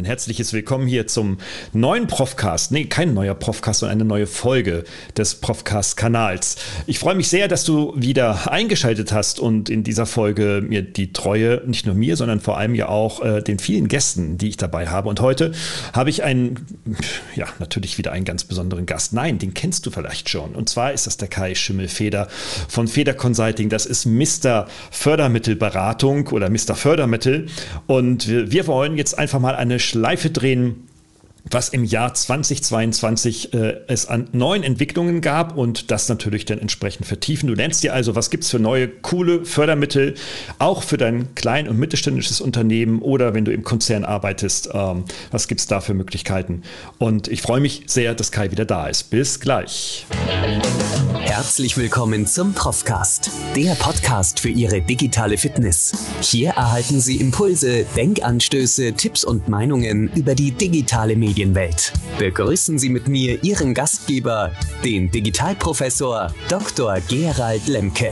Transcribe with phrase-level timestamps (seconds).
[0.00, 1.36] Ein herzliches Willkommen hier zum
[1.74, 2.72] neuen Profcast.
[2.72, 4.84] Nee, kein neuer Profcast, sondern eine neue Folge
[5.14, 6.56] des Profcast-Kanals.
[6.86, 11.12] Ich freue mich sehr, dass du wieder eingeschaltet hast und in dieser Folge mir die
[11.12, 14.56] Treue, nicht nur mir, sondern vor allem ja auch äh, den vielen Gästen, die ich
[14.56, 15.06] dabei habe.
[15.10, 15.52] Und heute
[15.92, 16.64] habe ich einen,
[17.36, 19.12] ja, natürlich wieder einen ganz besonderen Gast.
[19.12, 20.54] Nein, den kennst du vielleicht schon.
[20.54, 22.28] Und zwar ist das der Kai Schimmelfeder
[22.68, 23.68] von Feder Consulting.
[23.68, 24.66] Das ist Mr.
[24.90, 26.74] Fördermittelberatung oder Mr.
[26.74, 27.48] Fördermittel.
[27.86, 30.88] Und wir, wir wollen jetzt einfach mal eine Schleife drehen
[31.48, 37.06] was im Jahr 2022 äh, es an neuen Entwicklungen gab und das natürlich dann entsprechend
[37.06, 37.46] vertiefen.
[37.46, 40.14] Du nennst dir also, was gibt es für neue, coole Fördermittel,
[40.58, 45.48] auch für dein klein- und mittelständisches Unternehmen oder wenn du im Konzern arbeitest, ähm, was
[45.48, 46.62] gibt es da für Möglichkeiten?
[46.98, 49.04] Und ich freue mich sehr, dass Kai wieder da ist.
[49.10, 50.06] Bis gleich.
[51.20, 55.92] Herzlich willkommen zum Profcast, der Podcast für Ihre digitale Fitness.
[56.22, 61.92] Hier erhalten Sie Impulse, Denkanstöße, Tipps und Meinungen über die digitale Medienwelt.
[62.18, 64.50] Begrüßen Sie mit mir Ihren Gastgeber,
[64.84, 66.98] den Digitalprofessor Dr.
[67.08, 68.10] Gerald Lemke.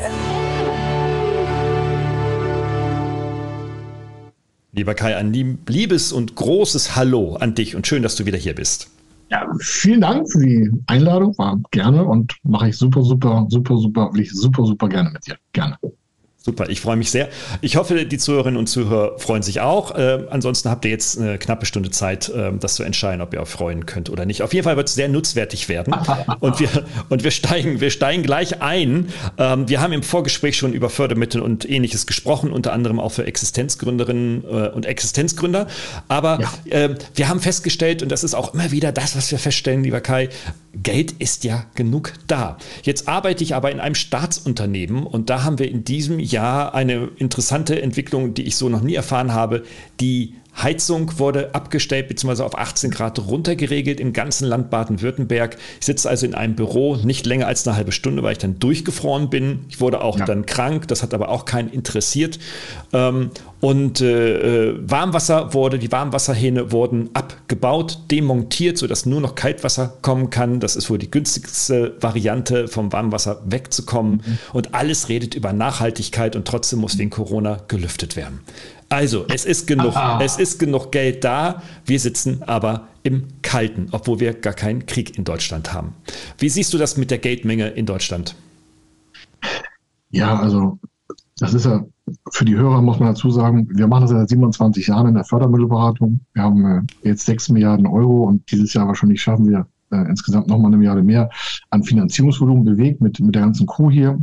[4.71, 8.55] Lieber Kai, ein liebes und großes Hallo an dich und schön, dass du wieder hier
[8.55, 8.89] bist.
[9.31, 11.37] Ja, vielen Dank für die Einladung.
[11.39, 15.27] War gerne und mache ich super, super, super, super, will ich super, super gerne mit
[15.27, 15.37] dir.
[15.53, 15.77] Gerne.
[16.41, 17.29] Super, ich freue mich sehr.
[17.63, 19.97] Ich hoffe, die Zuhörerinnen und Zuhörer freuen sich auch.
[19.97, 23.43] Äh, ansonsten habt ihr jetzt eine knappe Stunde Zeit, äh, das zu entscheiden, ob ihr
[23.43, 24.43] euch freuen könnt oder nicht.
[24.43, 25.97] Auf jeden Fall wird es sehr nutzwertig werden.
[26.41, 26.69] und wir,
[27.09, 29.09] und wir, steigen, wir steigen gleich ein.
[29.37, 33.27] Ähm, wir haben im Vorgespräch schon über Fördermittel und ähnliches gesprochen, unter anderem auch für
[33.27, 35.67] Existenzgründerinnen äh, und Existenzgründer.
[36.07, 36.79] Aber ja.
[36.85, 40.01] äh, wir haben festgestellt, und das ist auch immer wieder das, was wir feststellen, lieber
[40.01, 40.29] Kai,
[40.75, 42.59] Geld ist ja genug da.
[42.85, 46.73] Jetzt arbeite ich aber in einem Staatsunternehmen und da haben wir in diesem Jahr Jahr
[46.73, 49.65] eine interessante Entwicklung, die ich so noch nie erfahren habe.
[49.99, 52.43] Die Heizung wurde abgestellt bzw.
[52.43, 55.57] auf 18 Grad runtergeregelt im ganzen Land Baden-Württemberg.
[55.81, 58.59] Ich sitze also in einem Büro nicht länger als eine halbe Stunde, weil ich dann
[58.59, 59.65] durchgefroren bin.
[59.69, 60.25] Ich wurde auch ja.
[60.25, 62.39] dann krank, das hat aber auch keinen interessiert.
[62.93, 69.95] Ähm, und äh, äh, Warmwasser wurde, die Warmwasserhähne wurden abgebaut, demontiert, sodass nur noch Kaltwasser
[70.01, 70.61] kommen kann.
[70.61, 74.23] Das ist wohl die günstigste Variante, vom Warmwasser wegzukommen.
[74.25, 74.39] Mhm.
[74.53, 78.41] Und alles redet über Nachhaltigkeit und trotzdem muss wegen Corona gelüftet werden.
[78.89, 80.19] Also, es ist genug, ah.
[80.23, 81.63] es ist genug Geld da.
[81.85, 85.95] Wir sitzen aber im Kalten, obwohl wir gar keinen Krieg in Deutschland haben.
[86.39, 88.35] Wie siehst du das mit der Geldmenge in Deutschland?
[90.11, 90.79] Ja, also
[91.37, 91.85] das ist ja
[92.31, 95.25] für die Hörer muss man dazu sagen, wir machen das seit 27 Jahren in der
[95.25, 96.21] Fördermittelberatung.
[96.33, 100.49] Wir haben äh, jetzt 6 Milliarden Euro und dieses Jahr wahrscheinlich schaffen wir äh, insgesamt
[100.49, 101.31] nochmal eine Milliarde mehr
[101.71, 104.19] an Finanzierungsvolumen bewegt mit, mit der ganzen Crew hier.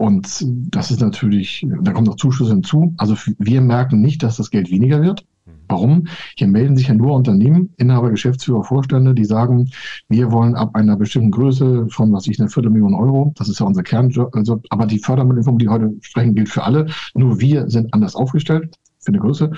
[0.00, 2.94] Und das ist natürlich, da kommt noch Zuschüsse hinzu.
[2.96, 5.26] Also wir merken nicht, dass das Geld weniger wird.
[5.68, 6.06] Warum?
[6.36, 9.68] Hier melden sich ja nur Unternehmen, Inhaber, Geschäftsführer, Vorstände, die sagen,
[10.08, 13.66] wir wollen ab einer bestimmten Größe von, was ich, eine Viertelmillion Euro, das ist ja
[13.66, 16.86] unser Kernjob, also, aber die Fördermittel, die heute sprechen, gilt für alle.
[17.12, 19.50] Nur wir sind anders aufgestellt für eine Größe.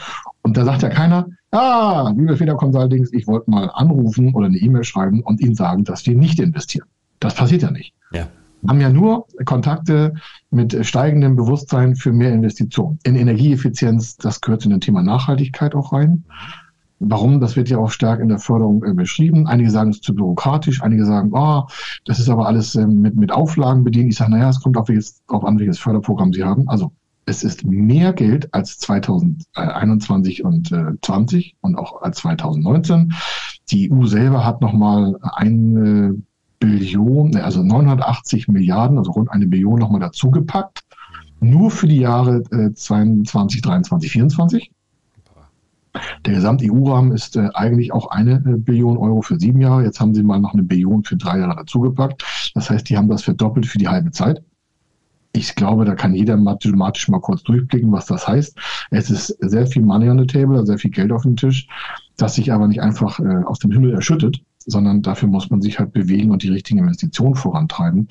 [0.43, 4.59] Und da sagt ja keiner, ah, liebe Feder Consultings, ich wollte mal anrufen oder eine
[4.59, 6.89] E-Mail schreiben und Ihnen sagen, dass wir nicht investieren.
[7.21, 7.95] Das passiert ja nicht.
[8.13, 8.27] Ja
[8.67, 10.15] haben ja nur Kontakte
[10.51, 12.99] mit steigendem Bewusstsein für mehr Investitionen.
[13.03, 16.25] In Energieeffizienz, das gehört in das Thema Nachhaltigkeit auch rein.
[17.05, 17.41] Warum?
[17.41, 19.49] Das wird ja auch stark in der Förderung äh, beschrieben.
[19.49, 20.83] Einige sagen, es ist zu bürokratisch.
[20.83, 21.65] Einige sagen, oh,
[22.05, 24.13] das ist aber alles äh, mit, mit Auflagen bedient.
[24.13, 26.69] Ich sage, naja, es kommt auf welches, auf an, welches Förderprogramm Sie haben.
[26.69, 26.93] Also
[27.27, 33.13] es ist mehr Geld als 2021 und äh, 20 und auch als 2019.
[33.71, 36.25] Die EU selber hat nochmal ein
[36.63, 40.85] Billion, also 980 Milliarden, also rund eine Billion nochmal dazugepackt.
[41.41, 44.71] Nur für die Jahre äh, 22, 23, 24.
[46.25, 49.83] Der Gesamt-EU-Rahmen ist äh, eigentlich auch eine äh, Billion Euro für sieben Jahre.
[49.83, 52.25] Jetzt haben sie mal noch eine Billion für drei Jahre dazugepackt.
[52.55, 54.45] Das heißt, die haben das verdoppelt für die halbe Zeit.
[55.33, 58.57] Ich glaube, da kann jeder mathematisch mal kurz durchblicken, was das heißt.
[58.93, 61.67] Es ist sehr viel Money on the table, sehr viel Geld auf dem Tisch,
[62.19, 65.79] das sich aber nicht einfach äh, aus dem Himmel erschüttet, sondern dafür muss man sich
[65.79, 68.09] halt bewegen und die richtigen Investitionen vorantreiben.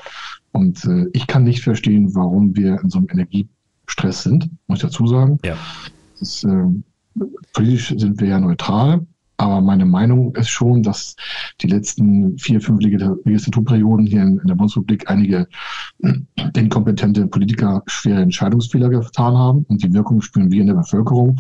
[0.51, 4.83] Und äh, ich kann nicht verstehen, warum wir in so einem Energiestress sind, muss ich
[4.83, 5.39] dazu sagen.
[5.45, 5.55] Ja.
[6.19, 6.67] Ist, äh,
[7.53, 9.05] politisch sind wir ja neutral,
[9.37, 11.15] aber meine Meinung ist schon, dass
[11.61, 15.47] die letzten vier, fünf Legislaturperioden hier in, in der Bundesrepublik einige
[16.55, 21.39] inkompetente Politiker schwere Entscheidungsfehler getan haben und die Wirkung spüren wir in der Bevölkerung.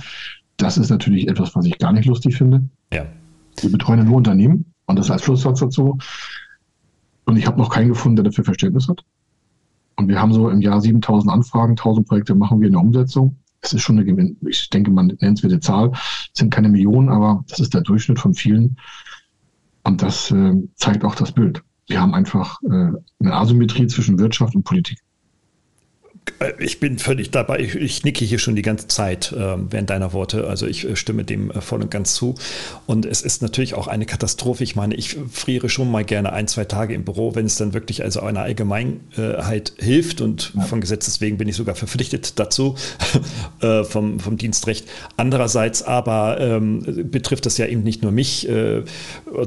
[0.57, 2.63] Das ist natürlich etwas, was ich gar nicht lustig finde.
[2.91, 3.05] Ja.
[3.59, 5.97] Wir betreuen nur Unternehmen und das als Schlusssatz dazu.
[7.25, 9.03] Und ich habe noch keinen gefunden, der dafür Verständnis hat.
[9.95, 13.37] Und wir haben so im Jahr 7000 Anfragen, 1000 Projekte machen wir in der Umsetzung.
[13.61, 16.67] Es ist schon eine Gewinn, ich denke, man nennt es wieder Zahl, es sind keine
[16.67, 18.77] Millionen, aber das ist der Durchschnitt von vielen.
[19.83, 21.63] Und das äh, zeigt auch das Bild.
[21.87, 24.99] Wir haben einfach äh, eine Asymmetrie zwischen Wirtschaft und Politik.
[26.39, 27.59] Äh, ich bin völlig dabei.
[27.59, 30.47] Ich, ich, nicke hier schon die ganze Zeit äh, während deiner Worte.
[30.47, 32.35] Also ich äh, stimme dem äh, voll und ganz zu.
[32.85, 34.63] Und es ist natürlich auch eine Katastrophe.
[34.63, 37.73] Ich meine, ich friere schon mal gerne ein, zwei Tage im Büro, wenn es dann
[37.73, 40.21] wirklich also einer Allgemeinheit hilft.
[40.21, 40.61] Und ja.
[40.63, 42.75] von Gesetzes wegen bin ich sogar verpflichtet dazu
[43.83, 44.87] vom, vom Dienstrecht.
[45.17, 48.47] Andererseits aber ähm, betrifft das ja eben nicht nur mich,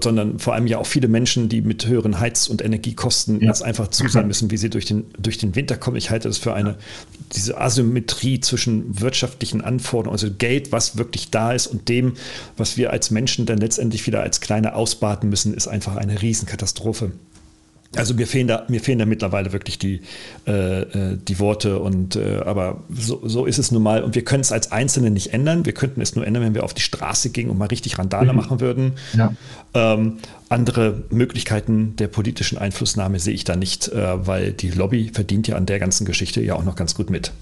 [0.00, 3.49] sondern vor allem ja auch viele Menschen, die mit höheren Heiz- und Energiekosten ja.
[3.49, 5.97] jetzt einfach zusehen müssen, wie sie durch den, durch den Winter kommen.
[5.97, 6.78] Ich halte das für eine
[7.32, 12.14] diese Asymmetrie zwischen wirtschaftlichen Anforderungen, also Geld, was wirklich da ist und dem,
[12.56, 17.12] was wir als Menschen dann letztendlich wieder als kleine ausbaden müssen, ist einfach eine Riesenkatastrophe.
[17.96, 20.00] Also mir fehlen da, mir fehlen da mittlerweile wirklich die,
[20.46, 24.25] äh, äh, die Worte und äh, aber so, so ist es nun mal und wir
[24.25, 25.64] können es als Einzelne nicht ändern.
[25.64, 28.32] Wir könnten es nur ändern, wenn wir auf die Straße gingen und mal richtig Randale
[28.32, 28.38] mhm.
[28.38, 28.93] machen würden.
[29.17, 29.32] Ja.
[29.75, 30.19] Ähm,
[30.49, 35.56] andere Möglichkeiten der politischen Einflussnahme sehe ich da nicht, äh, weil die Lobby verdient ja
[35.56, 37.32] an der ganzen Geschichte ja auch noch ganz gut mit.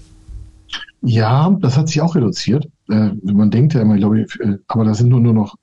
[1.01, 2.67] Ja, das hat sich auch reduziert.
[2.89, 5.55] Äh, man denkt ja immer, Lobby, äh, aber da sind nur, nur noch,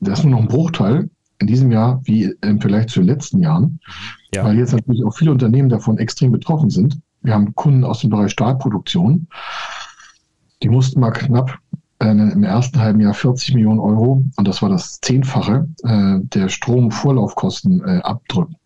[0.00, 1.08] da ist nur noch ein Bruchteil
[1.38, 3.80] in diesem Jahr wie im Vergleich zu den letzten Jahren.
[4.34, 4.44] Ja.
[4.44, 6.98] Weil jetzt natürlich auch viele Unternehmen davon extrem betroffen sind.
[7.22, 9.28] Wir haben Kunden aus dem Bereich Stahlproduktion.
[10.62, 11.58] Die mussten mal knapp
[12.00, 16.48] äh, im ersten halben Jahr 40 Millionen Euro, und das war das Zehnfache, äh, der
[16.48, 18.56] Stromvorlaufkosten äh, abdrücken.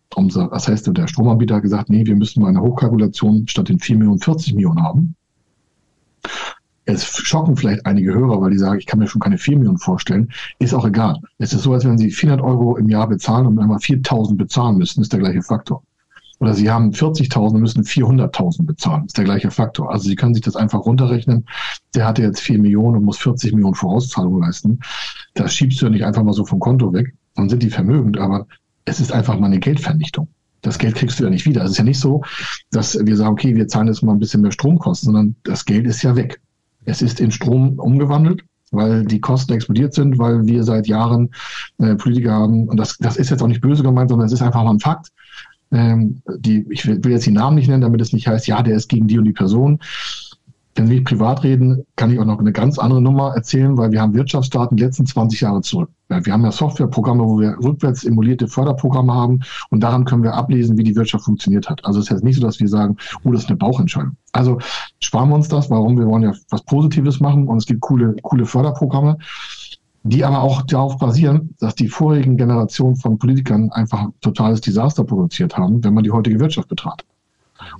[0.51, 3.97] Das heißt, der Stromanbieter hat gesagt, nee, wir müssen mal eine Hochkalkulation statt den 4
[3.97, 5.15] Millionen 40 Millionen haben.
[6.85, 9.77] Es schocken vielleicht einige Hörer, weil die sagen, ich kann mir schon keine 4 Millionen
[9.77, 10.31] vorstellen.
[10.59, 11.19] Ist auch egal.
[11.37, 14.77] Es ist so, als wenn sie 400 Euro im Jahr bezahlen und einmal 4000 bezahlen
[14.77, 15.83] müssen, ist der gleiche Faktor.
[16.39, 19.91] Oder sie haben 40.000 und müssen 400.000 bezahlen, ist der gleiche Faktor.
[19.91, 21.45] Also sie können sich das einfach runterrechnen.
[21.95, 24.79] Der hatte jetzt 4 Millionen und muss 40 Millionen Vorauszahlung leisten.
[25.35, 27.13] Das schiebst du ja nicht einfach mal so vom Konto weg.
[27.35, 28.45] Dann sind die vermögend, aber
[28.83, 30.27] es ist einfach mal eine Geldvernichtung.
[30.61, 31.63] Das Geld kriegst du ja nicht wieder.
[31.63, 32.23] Es ist ja nicht so,
[32.71, 35.85] dass wir sagen, okay, wir zahlen jetzt mal ein bisschen mehr Stromkosten, sondern das Geld
[35.87, 36.41] ist ja weg.
[36.85, 41.29] Es ist in Strom umgewandelt, weil die Kosten explodiert sind, weil wir seit Jahren
[41.77, 44.41] äh, Politiker haben, und das, das ist jetzt auch nicht böse gemeint, sondern es ist
[44.41, 45.09] einfach mal ein Fakt.
[45.71, 48.75] Ähm, die, ich will jetzt die Namen nicht nennen, damit es nicht heißt, ja, der
[48.75, 49.79] ist gegen die und die Person.
[50.75, 54.01] Wenn wir privat reden, kann ich auch noch eine ganz andere Nummer erzählen, weil wir
[54.01, 55.89] haben Wirtschaftsdaten die letzten 20 Jahre zurück.
[56.09, 60.77] Wir haben ja Softwareprogramme, wo wir rückwärts emulierte Förderprogramme haben und daran können wir ablesen,
[60.77, 61.85] wie die Wirtschaft funktioniert hat.
[61.85, 64.17] Also es ist jetzt nicht so, dass wir sagen, oh, das ist eine Bauchentscheidung.
[64.31, 64.57] Also
[64.99, 68.15] sparen wir uns das, warum wir wollen ja was Positives machen und es gibt coole,
[68.23, 69.17] coole Förderprogramme,
[70.03, 75.55] die aber auch darauf basieren, dass die vorigen Generationen von Politikern einfach totales Desaster produziert
[75.55, 77.07] haben, wenn man die heutige Wirtschaft betrachtet.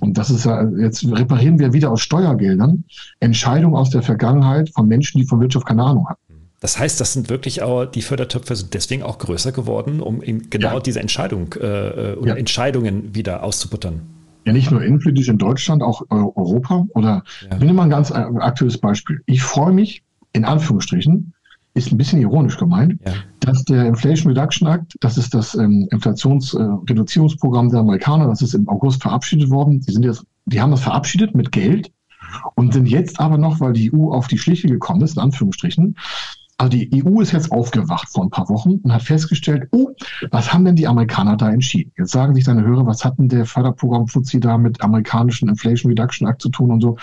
[0.00, 2.84] Und das ist ja, jetzt reparieren wir wieder aus Steuergeldern
[3.20, 6.20] Entscheidungen aus der Vergangenheit von Menschen, die von Wirtschaft keine Ahnung hatten.
[6.60, 10.48] Das heißt, das sind wirklich auch, die Fördertöpfe sind deswegen auch größer geworden, um eben
[10.48, 10.80] genau ja.
[10.80, 12.36] diese Entscheidung äh, äh, oder ja.
[12.36, 14.00] Entscheidungen wieder auszubuttern.
[14.46, 16.86] Ja, nicht nur innenpolitisch in Deutschland, auch Europa.
[16.94, 17.56] Oder ja.
[17.56, 19.20] ich nehme mal ein ganz aktuelles Beispiel.
[19.26, 20.02] Ich freue mich,
[20.32, 21.34] in Anführungsstrichen,
[21.74, 23.12] ist ein bisschen ironisch gemeint, ja.
[23.40, 28.54] dass der Inflation Reduction Act, das ist das ähm, Inflationsreduzierungsprogramm äh, der Amerikaner, das ist
[28.54, 29.80] im August verabschiedet worden.
[29.80, 31.90] Die sind jetzt, die haben das verabschiedet mit Geld
[32.54, 35.96] und sind jetzt aber noch, weil die EU auf die Schliche gekommen ist, in Anführungsstrichen,
[36.56, 39.90] also die EU ist jetzt aufgewacht vor ein paar Wochen und hat festgestellt, oh,
[40.30, 41.92] was haben denn die Amerikaner da entschieden?
[41.98, 45.90] Jetzt sagen sich deine Hörer, was hat denn der Förderprogramm Fuzzi da mit amerikanischen Inflation
[45.90, 46.96] Reduction Act zu tun und so?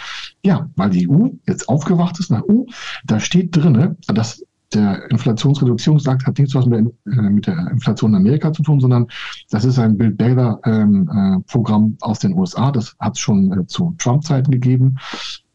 [0.44, 2.66] Ja, weil die EU jetzt aufgewacht ist nach, oh,
[3.06, 4.42] da steht drinne, dass
[4.74, 8.80] der Inflationsreduzierungsakt hat nichts was mit der, äh, mit der, Inflation in Amerika zu tun,
[8.80, 9.08] sondern
[9.50, 12.72] das ist ein Bill Baylor ähm, äh, Programm aus den USA.
[12.72, 14.98] Das hat es schon äh, zu Trump-Zeiten gegeben,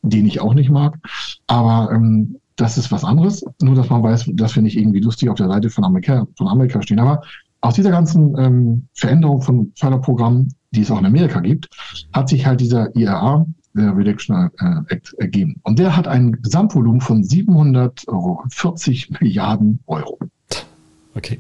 [0.03, 0.99] den ich auch nicht mag.
[1.47, 3.45] Aber ähm, das ist was anderes.
[3.61, 6.49] Nur, dass man weiß, dass wir nicht irgendwie lustig auf der Seite von Amerika, von
[6.49, 6.99] Amerika stehen.
[6.99, 7.23] Aber
[7.61, 11.69] aus dieser ganzen ähm, Veränderung von Förderprogrammen, die es auch in Amerika gibt,
[12.13, 13.47] hat sich halt dieser IRA,
[13.83, 15.61] Reduction äh, Act ergeben.
[15.63, 20.19] Und der hat ein Gesamtvolumen von 740 Milliarden Euro.
[21.15, 21.39] Okay.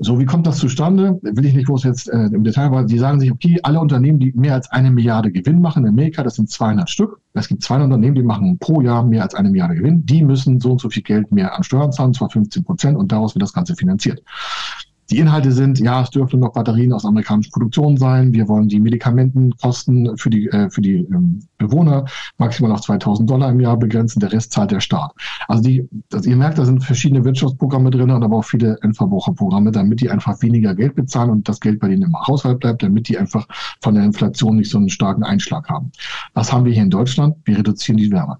[0.00, 1.18] So, wie kommt das zustande?
[1.22, 4.20] Will ich nicht groß jetzt äh, im Detail, weil die sagen sich, okay, alle Unternehmen,
[4.20, 7.20] die mehr als eine Milliarde Gewinn machen in Amerika, das sind 200 Stück.
[7.34, 10.06] Es gibt 200 Unternehmen, die machen pro Jahr mehr als eine Milliarde Gewinn.
[10.06, 13.10] Die müssen so und so viel Geld mehr an Steuern zahlen, zwar 15 Prozent, und
[13.10, 14.22] daraus wird das Ganze finanziert.
[15.10, 18.32] Die Inhalte sind, ja, es dürfen noch Batterien aus amerikanischer Produktion sein.
[18.34, 22.04] Wir wollen die Medikamentenkosten für die, äh, für die ähm, Bewohner
[22.36, 24.20] maximal auf 2000 Dollar im Jahr begrenzen.
[24.20, 25.12] Der Rest zahlt der Staat.
[25.46, 29.70] Also die, das, ihr merkt, da sind verschiedene Wirtschaftsprogramme drin und aber auch viele Endverbraucherprogramme,
[29.72, 33.08] damit die einfach weniger Geld bezahlen und das Geld bei denen im Haushalt bleibt, damit
[33.08, 33.46] die einfach
[33.80, 35.90] von der Inflation nicht so einen starken Einschlag haben.
[36.34, 37.36] Was haben wir hier in Deutschland?
[37.44, 38.38] Wir reduzieren die Wärme.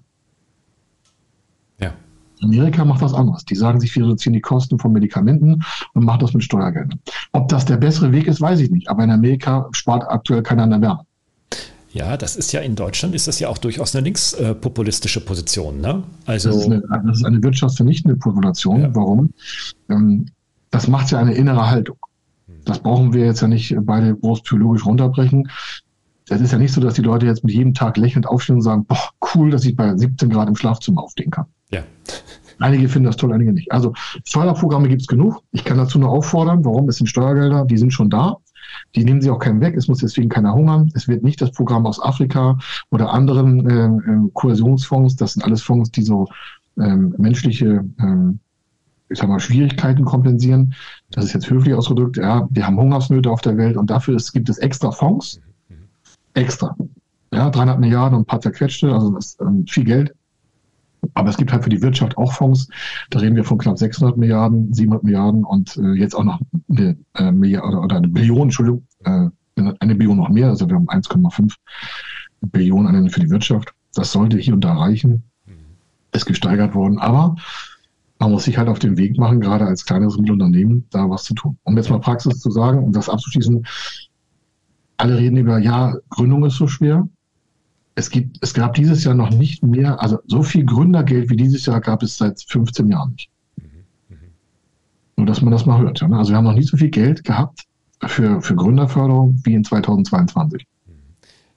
[2.41, 3.45] Amerika macht was anderes.
[3.45, 6.99] Die sagen sich, wir reduzieren die Kosten von Medikamenten und machen das mit Steuergeldern.
[7.33, 8.89] Ob das der bessere Weg ist, weiß ich nicht.
[8.89, 11.05] Aber in Amerika spart aktuell keiner an der Wärme.
[11.91, 15.81] Ja, das ist ja in Deutschland ist das ja auch durchaus eine linkspopulistische Position.
[15.81, 16.03] Ne?
[16.25, 18.81] Also das ist, eine, das ist eine wirtschaftsvernichtende Population.
[18.81, 18.95] Ja.
[18.95, 19.33] Warum?
[19.89, 20.27] Ähm,
[20.69, 21.97] das macht ja eine innere Haltung.
[22.65, 25.49] Das brauchen wir jetzt ja nicht beide groß psychologisch runterbrechen.
[26.27, 28.61] Das ist ja nicht so, dass die Leute jetzt mit jedem Tag lächelnd aufstehen und
[28.61, 31.45] sagen, boah, cool, dass ich bei 17 Grad im Schlafzimmer aufstehen kann.
[31.71, 31.83] Ja.
[32.59, 33.71] Einige finden das toll, einige nicht.
[33.71, 33.93] Also
[34.25, 35.41] Förderprogramme gibt es genug.
[35.51, 36.89] Ich kann dazu nur auffordern, warum?
[36.89, 38.37] Es sind Steuergelder, die sind schon da.
[38.95, 39.75] Die nehmen sie auch keinem weg.
[39.75, 40.91] Es muss deswegen keiner hungern.
[40.93, 42.57] Es wird nicht das Programm aus Afrika
[42.89, 45.15] oder anderen äh, Kohäsionsfonds.
[45.15, 46.27] Das sind alles Fonds, die so
[46.77, 48.39] ähm, menschliche ähm,
[49.09, 50.75] ich sag mal, Schwierigkeiten kompensieren.
[51.11, 52.17] Das ist jetzt höflich ausgedrückt.
[52.17, 55.41] Ja, wir haben Hungersnöte auf der Welt und dafür ist, gibt es extra Fonds.
[56.35, 56.75] Extra.
[57.33, 60.13] Ja, 300 Milliarden und ein paar zerquetschte, also das ist ähm, viel Geld.
[61.13, 62.67] Aber es gibt halt für die Wirtschaft auch Fonds.
[63.09, 66.39] Da reden wir von knapp 600 Milliarden, 700 Milliarden und äh, jetzt auch noch
[66.69, 70.49] eine äh, Milliarde oder, eine Billion, Entschuldigung, äh, eine Billion noch mehr.
[70.49, 71.53] Also wir haben 1,5
[72.41, 73.73] Billionen für die Wirtschaft.
[73.93, 75.23] Das sollte hier und da reichen.
[76.11, 76.99] Ist gesteigert worden.
[76.99, 77.35] Aber
[78.19, 81.33] man muss sich halt auf den Weg machen, gerade als kleineres Mittelunternehmen, da was zu
[81.33, 81.57] tun.
[81.63, 83.65] Um jetzt mal Praxis zu sagen, um das abzuschließen,
[84.97, 87.07] alle reden über, ja, Gründung ist so schwer
[87.99, 91.65] es gibt, es gab dieses Jahr noch nicht mehr, also so viel Gründergeld wie dieses
[91.65, 93.29] Jahr gab es seit 15 Jahren nicht.
[95.17, 95.99] Nur, dass man das mal hört.
[95.99, 96.17] Ja, ne?
[96.17, 97.65] Also wir haben noch nicht so viel Geld gehabt
[98.07, 100.65] für, für Gründerförderung wie in 2022.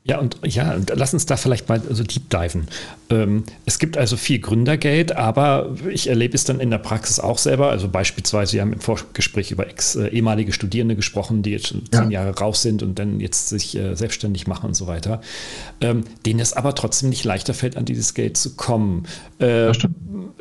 [0.05, 2.67] Ja, und ja, lass uns da vielleicht mal so deep diven.
[3.09, 7.39] Ähm, es gibt also viel Gründergeld, aber ich erlebe es dann in der Praxis auch
[7.39, 7.71] selber.
[7.71, 11.83] Also beispielsweise, wir haben im Vorgespräch über ex, äh, ehemalige Studierende gesprochen, die jetzt schon
[11.93, 12.01] ja.
[12.03, 15.21] zehn Jahre raus sind und dann jetzt sich äh, selbstständig machen und so weiter,
[15.81, 19.05] ähm, denen es aber trotzdem nicht leichter fällt, an dieses Geld zu kommen.
[19.39, 19.79] Äh, das,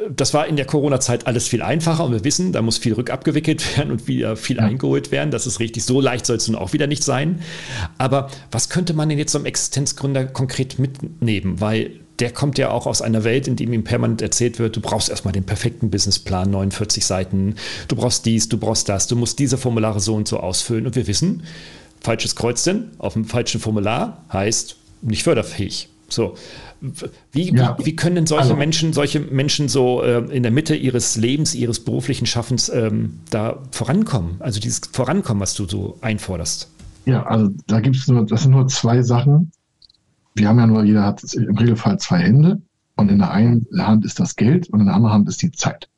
[0.10, 3.77] das war in der Corona-Zeit alles viel einfacher und wir wissen, da muss viel rückabgewickelt
[3.77, 4.63] werden und wieder viel ja.
[4.63, 5.30] eingeholt werden.
[5.30, 5.84] Das ist richtig.
[5.84, 7.41] So leicht soll es nun auch wieder nicht sein.
[8.00, 12.86] Aber was könnte man denn jetzt am Existenzgründer konkret mitnehmen, weil der kommt ja auch
[12.86, 16.51] aus einer Welt, in dem ihm permanent erzählt wird, du brauchst erstmal den perfekten Businessplan,
[16.51, 17.55] 49 Seiten,
[17.88, 20.86] du brauchst dies, du brauchst das, du musst diese Formulare so und so ausfüllen.
[20.86, 21.43] Und wir wissen,
[22.00, 25.89] falsches Kreuzchen auf dem falschen Formular heißt nicht förderfähig.
[26.10, 26.36] So.
[27.31, 27.75] Wie, ja.
[27.79, 31.15] wie, wie, können denn solche also, Menschen, solche Menschen so äh, in der Mitte ihres
[31.15, 34.36] Lebens, ihres beruflichen Schaffens ähm, da vorankommen?
[34.39, 36.70] Also dieses Vorankommen, was du so einforderst?
[37.05, 39.51] Ja, also da gibt es nur, das sind nur zwei Sachen.
[40.36, 42.62] Wir haben ja nur, jeder hat im Regelfall zwei Hände
[42.96, 45.51] und in der einen Hand ist das Geld und in der anderen Hand ist die
[45.51, 45.89] Zeit.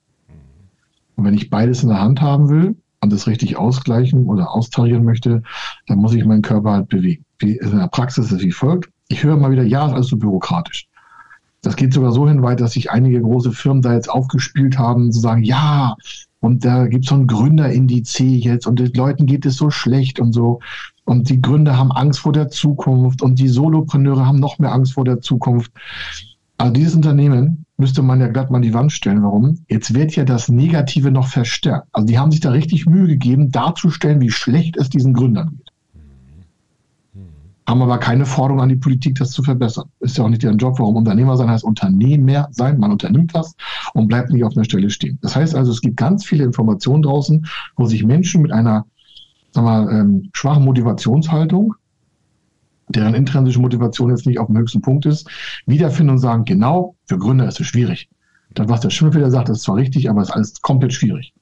[1.15, 5.03] Und wenn ich beides in der Hand haben will und das richtig ausgleichen oder austarieren
[5.03, 5.43] möchte,
[5.88, 7.25] dann muss ich meinen Körper halt bewegen.
[7.39, 8.89] Wie in der Praxis ist es wie folgt.
[9.10, 10.88] Ich höre mal wieder, ja, ist alles so bürokratisch.
[11.62, 15.12] Das geht sogar so hin weit, dass sich einige große Firmen da jetzt aufgespielt haben,
[15.12, 15.95] zu sagen, ja,
[16.39, 20.19] und da gibt es so ein Gründerindiz jetzt und den Leuten geht es so schlecht
[20.19, 20.60] und so.
[21.05, 24.93] Und die Gründer haben Angst vor der Zukunft und die Solopreneure haben noch mehr Angst
[24.93, 25.72] vor der Zukunft.
[26.57, 29.24] Also dieses Unternehmen müsste man ja glatt mal die Wand stellen.
[29.24, 29.60] Warum?
[29.67, 31.88] Jetzt wird ja das Negative noch verstärkt.
[31.91, 35.69] Also die haben sich da richtig Mühe gegeben, darzustellen, wie schlecht es diesen Gründern geht.
[37.67, 39.86] Haben aber keine Forderung an die Politik, das zu verbessern.
[40.00, 40.79] Ist ja auch nicht deren Job.
[40.79, 42.77] Warum Unternehmer sein heißt Unternehmer sein.
[42.77, 43.55] Man unternimmt das
[43.93, 45.17] und bleibt nicht auf einer Stelle stehen.
[45.22, 47.45] Das heißt also, es gibt ganz viele Informationen draußen,
[47.77, 48.86] wo sich Menschen mit einer
[49.53, 51.75] sagen wir, ähm, schwachen Motivationshaltung,
[52.89, 55.29] deren intrinsische Motivation jetzt nicht auf dem höchsten Punkt ist,
[55.65, 58.10] wiederfinden und sagen, genau, für Gründer ist es schwierig.
[58.53, 61.33] Das, was der Schimmelfeder sagt, ist zwar richtig, aber es ist alles komplett schwierig.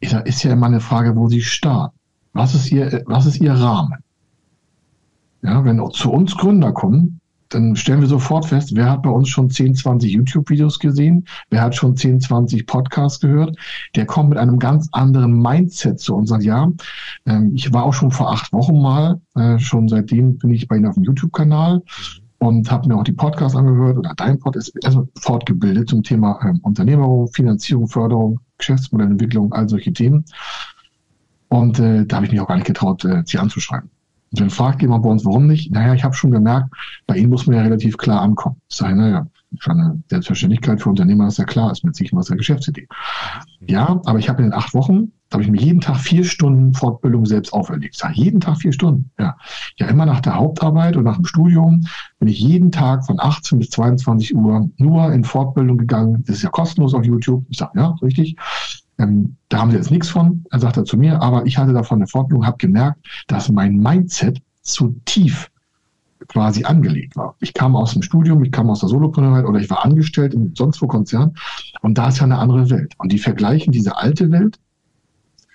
[0.00, 1.96] Ich sage, ist ja immer eine Frage, wo Sie starten.
[2.32, 4.02] Was ist Ihr, was ist Ihr Rahmen?
[5.42, 7.20] Ja, wenn zu uns Gründer kommen,
[7.54, 11.62] dann stellen wir sofort fest, wer hat bei uns schon 10, 20 YouTube-Videos gesehen, wer
[11.62, 13.56] hat schon 10, 20 Podcasts gehört,
[13.94, 16.70] der kommt mit einem ganz anderen Mindset zu uns und sagt, ja,
[17.26, 20.76] ähm, ich war auch schon vor acht Wochen mal, äh, schon seitdem bin ich bei
[20.76, 21.82] Ihnen auf dem YouTube-Kanal
[22.38, 26.40] und habe mir auch die Podcasts angehört oder dein Podcast ist also fortgebildet zum Thema
[26.42, 30.24] ähm, Unternehmerung, Finanzierung, Förderung, Geschäftsmodellentwicklung, all solche Themen.
[31.48, 33.90] Und äh, da habe ich mich auch gar nicht getraut, äh, sie anzuschreiben.
[34.32, 35.70] Und dann fragt jemand bei uns, warum nicht?
[35.72, 36.74] Naja, ich habe schon gemerkt,
[37.06, 38.56] bei Ihnen muss man ja relativ klar ankommen.
[38.68, 39.26] Ich sage, naja,
[39.58, 42.88] schon eine Selbstverständlichkeit für Unternehmer ist ja klar, ist mit sich was der Geschäftsidee.
[43.66, 46.24] Ja, aber ich habe in den acht Wochen Da habe ich mir jeden Tag vier
[46.24, 48.00] Stunden Fortbildung selbst auferlegt.
[48.02, 49.10] Ja, jeden Tag vier Stunden.
[49.18, 49.36] Ja.
[49.76, 51.86] ja, immer nach der Hauptarbeit und nach dem Studium
[52.18, 56.24] bin ich jeden Tag von 18 bis 22 Uhr nur in Fortbildung gegangen.
[56.26, 57.44] Das ist ja kostenlos auf YouTube.
[57.50, 58.36] Ich sage, ja, richtig.
[59.02, 60.44] Ähm, da haben sie jetzt nichts von.
[60.50, 63.76] Er sagt er zu mir, aber ich hatte davon eine Fortbildung, habe gemerkt, dass mein
[63.76, 65.50] Mindset zu tief
[66.28, 67.34] quasi angelegt war.
[67.40, 70.54] Ich kam aus dem Studium, ich kam aus der Solopreneurheit oder ich war angestellt in
[70.54, 71.34] sonst wo Konzern
[71.80, 72.94] und da ist ja eine andere Welt.
[72.98, 74.58] Und die vergleichen diese alte Welt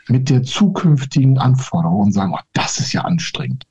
[0.10, 3.66] mit der zukünftigen Anforderung und sagen, oh, das ist ja anstrengend.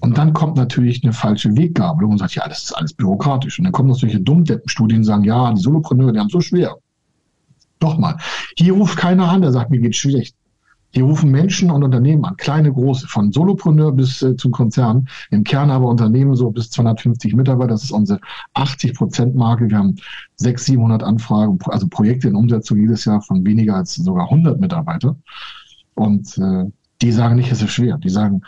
[0.00, 3.58] Und dann kommt natürlich eine falsche Weggabelung und sagt, ja, das ist alles bürokratisch.
[3.58, 6.76] Und dann kommen natürlich Dummdeppenstudien und sagen, ja, die Solopreneure, die haben so schwer.
[7.78, 8.16] Doch mal,
[8.56, 10.36] hier ruft keiner an, der sagt, mir geht schlecht.
[10.92, 15.44] Hier rufen Menschen und Unternehmen an, kleine, große, von Solopreneur bis äh, zum Konzern, im
[15.44, 18.18] Kern aber Unternehmen so bis 250 Mitarbeiter, das ist unsere
[18.54, 19.68] 80-Prozent-Marke.
[19.68, 19.96] Wir haben
[20.36, 25.16] 600, 700 Anfragen, also Projekte in Umsetzung jedes Jahr von weniger als sogar 100 Mitarbeiter.
[25.94, 26.64] Und äh,
[27.02, 27.98] die sagen nicht, es ist schwer.
[27.98, 28.40] Die sagen,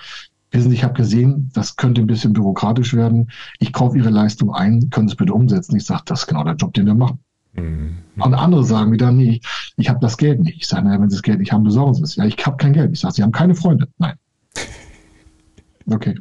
[0.50, 3.30] wissen Sie, ich habe gesehen, das könnte ein bisschen bürokratisch werden.
[3.58, 5.76] Ich kaufe Ihre Leistung ein, können Sie es bitte umsetzen?
[5.76, 7.18] Ich sage, das ist genau der Job, den wir machen.
[7.60, 7.98] Mhm.
[8.22, 9.40] Und andere sagen wieder, nee,
[9.76, 10.58] ich habe das Geld nicht.
[10.58, 12.16] Ich sage, naja, wenn Sie das Geld nicht haben, besorgen Sie es.
[12.16, 12.92] Ja, ich habe kein Geld.
[12.92, 13.88] Ich sage, Sie haben keine Freunde.
[13.98, 14.14] Nein.
[15.90, 16.14] Okay.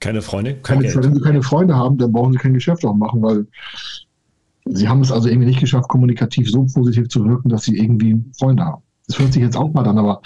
[0.00, 0.54] Keine Freunde?
[0.56, 3.46] Kein keine, wenn Sie keine Freunde haben, dann brauchen Sie kein Geschäft auch machen, weil
[4.66, 8.22] Sie haben es also irgendwie nicht geschafft, kommunikativ so positiv zu wirken, dass Sie irgendwie
[8.38, 8.82] Freunde haben.
[9.06, 10.20] Das hört sich jetzt auch mal an, aber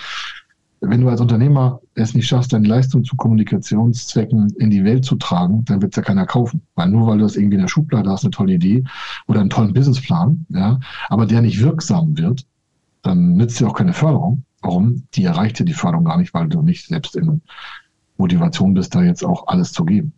[0.80, 5.16] wenn du als Unternehmer es nicht schaffst, deine Leistung zu Kommunikationszwecken in die Welt zu
[5.16, 6.62] tragen, dann wird es ja keiner kaufen.
[6.74, 8.84] Weil nur weil du das irgendwie in der Schublade hast, eine tolle Idee
[9.26, 12.46] oder einen tollen Businessplan, ja, aber der nicht wirksam wird,
[13.02, 14.44] dann nützt dir auch keine Förderung.
[14.62, 15.04] Warum?
[15.14, 17.42] Die erreicht dir die Förderung gar nicht, weil du nicht selbst in
[18.16, 20.12] Motivation bist, da jetzt auch alles zu geben.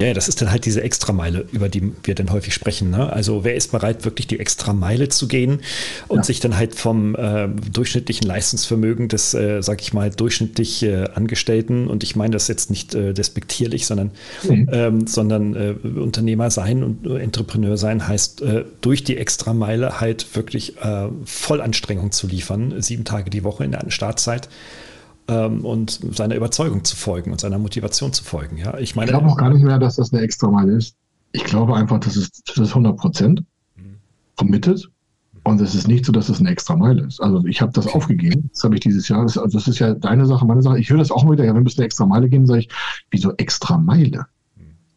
[0.00, 2.90] Ja, das ist dann halt diese Extrameile, über die wir dann häufig sprechen.
[2.90, 3.12] Ne?
[3.12, 5.60] Also wer ist bereit, wirklich die Extrameile zu gehen
[6.08, 6.24] und ja.
[6.24, 11.88] sich dann halt vom äh, durchschnittlichen Leistungsvermögen des, äh, sag ich mal, durchschnittlich äh, Angestellten,
[11.88, 14.12] und ich meine das jetzt nicht äh, despektierlich, sondern,
[14.48, 14.68] mhm.
[14.72, 20.78] ähm, sondern äh, Unternehmer sein und Entrepreneur sein heißt, äh, durch die Extrameile halt wirklich
[20.78, 24.48] äh, Vollanstrengung zu liefern, sieben Tage die Woche in der Startzeit
[25.28, 28.56] ähm, und seiner Überzeugung zu folgen und seiner Motivation zu folgen.
[28.56, 29.10] Ja, ich meine.
[29.10, 30.96] Ich glaube auch gar nicht mehr, dass das eine Extrameile ist.
[31.32, 33.44] Ich glaube einfach, das ist, das ist 100 Prozent
[34.36, 34.88] committed.
[35.44, 37.20] Und es ist nicht so, dass es eine extra Meile ist.
[37.20, 38.48] Also ich habe das aufgegeben.
[38.52, 39.22] Das habe ich dieses Jahr.
[39.22, 40.78] Das, also das ist ja deine Sache, meine Sache.
[40.78, 41.44] Ich höre das auch wieder.
[41.44, 42.46] Ja, wir müssen eine extra Meile gehen.
[42.46, 42.68] Sage ich,
[43.10, 44.26] wieso extra Meile?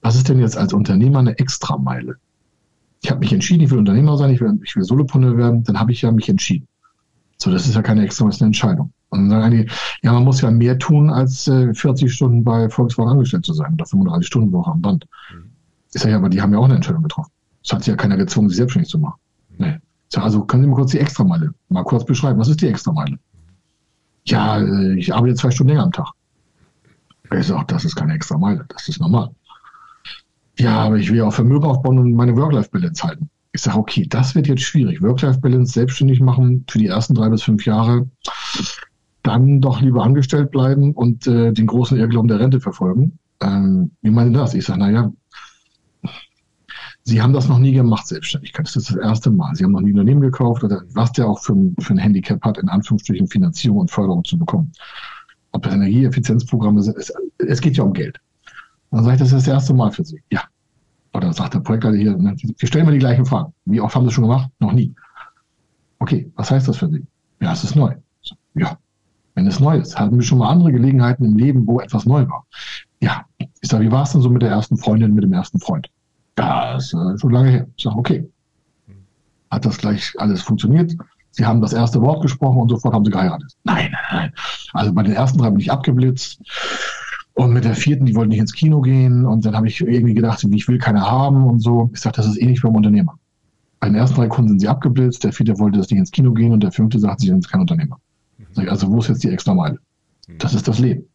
[0.01, 2.17] Was ist denn jetzt als Unternehmer eine extra Meile?
[3.01, 5.63] Ich habe mich entschieden, ich will Unternehmer sein, ich will, ich will Solopreneur werden.
[5.63, 6.67] Dann habe ich ja mich entschieden.
[7.37, 8.93] So, das ist ja keine extra, das ist eine Entscheidung.
[9.09, 9.69] Und dann sagen die,
[10.01, 13.73] ja, man muss ja mehr tun, als äh, 40 Stunden bei Volkswagen angestellt zu sein
[13.73, 15.05] oder 35 Stunden Woche am Band.
[15.33, 15.51] Mhm.
[15.93, 17.31] Ich sage ja, aber die haben ja auch eine Entscheidung getroffen.
[17.63, 19.19] Es hat sich ja keiner gezwungen, sich selbstständig zu machen.
[19.49, 19.65] Mhm.
[19.65, 19.77] Nee.
[20.09, 22.39] Sage, also können Sie mal kurz die Extrameile mal kurz beschreiben.
[22.39, 23.17] Was ist die Extrameile?
[24.25, 26.11] Ja, äh, ich arbeite zwei Stunden länger am Tag.
[27.31, 29.31] Ich sage, das ist keine Extrameile, das ist normal.
[30.57, 33.29] Ja, aber ich will ja auch Vermögen aufbauen und meine Work-Life-Balance halten.
[33.51, 35.01] Ich sage, okay, das wird jetzt schwierig.
[35.01, 38.07] Work-Life-Balance selbstständig machen für die ersten drei bis fünf Jahre
[39.25, 43.17] dann doch lieber angestellt bleiben und äh, den großen Irrglauben der Rente verfolgen.
[43.41, 44.53] Ähm, wie meinen das?
[44.53, 45.11] Ich sage, naja,
[47.07, 48.65] Sie haben das noch nie gemacht, Selbstständigkeit.
[48.65, 49.53] Das ist das erste Mal.
[49.53, 52.43] Sie haben noch nie ein Unternehmen gekauft oder was der auch für, für ein Handicap
[52.43, 54.71] hat, in Anführungsstrichen Finanzierung und Förderung zu bekommen.
[55.51, 58.19] Ob das Energieeffizienzprogramme sind, es, es geht ja um Geld.
[58.89, 60.19] dann sage ich, das ist das erste Mal für Sie.
[60.31, 60.45] Ja.
[61.13, 63.53] Oder sagt der Projektleiter hier, ne, wir stellen mal die gleichen Fragen.
[63.65, 64.49] Wie oft haben Sie schon gemacht?
[64.59, 64.95] Noch nie.
[65.99, 67.05] Okay, was heißt das für Sie?
[67.39, 67.93] Ja, es ist neu.
[68.55, 68.79] Ja,
[69.35, 69.99] wenn es neu ist.
[69.99, 72.45] Hatten wir schon mal andere Gelegenheiten im Leben, wo etwas neu war?
[73.01, 73.25] Ja.
[73.61, 75.89] Ich sage, wie war es denn so mit der ersten Freundin, mit dem ersten Freund?
[76.39, 77.67] Ja, das ist äh, schon lange her.
[77.75, 78.29] Ich sage, okay.
[79.51, 80.95] Hat das gleich alles funktioniert?
[81.31, 83.53] Sie haben das erste Wort gesprochen und sofort haben sie geheiratet.
[83.63, 84.33] Nein, nein, nein.
[84.73, 86.39] Also bei den ersten drei bin ich abgeblitzt.
[87.33, 89.25] Und mit der vierten, die wollten nicht ins Kino gehen.
[89.25, 91.89] Und dann habe ich irgendwie gedacht, ich will keine haben und so.
[91.93, 93.19] Ich sage, das ist ähnlich beim Unternehmer.
[93.81, 95.23] Bei den ersten drei Kunden sind sie abgeblitzt.
[95.25, 97.59] Der vierte wollte das nicht ins Kino gehen und der fünfte sagt, sie sind kein
[97.59, 97.99] Unternehmer.
[98.57, 99.79] Also wo ist jetzt die extra Meile?
[100.37, 101.07] Das ist das Leben.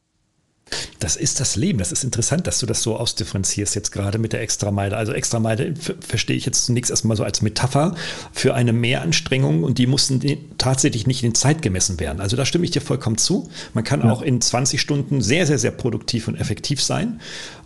[0.98, 1.78] Das ist das Leben.
[1.78, 4.96] Das ist interessant, dass du das so ausdifferenzierst jetzt gerade mit der Extrameile.
[4.96, 7.94] Also Extrameile verstehe ich jetzt zunächst erstmal so als Metapher
[8.32, 10.20] für eine Mehranstrengung und die mussten
[10.58, 12.20] tatsächlich nicht in Zeit gemessen werden.
[12.20, 13.48] Also da stimme ich dir vollkommen zu.
[13.74, 14.12] Man kann ja.
[14.12, 17.20] auch in 20 Stunden sehr, sehr, sehr produktiv und effektiv sein.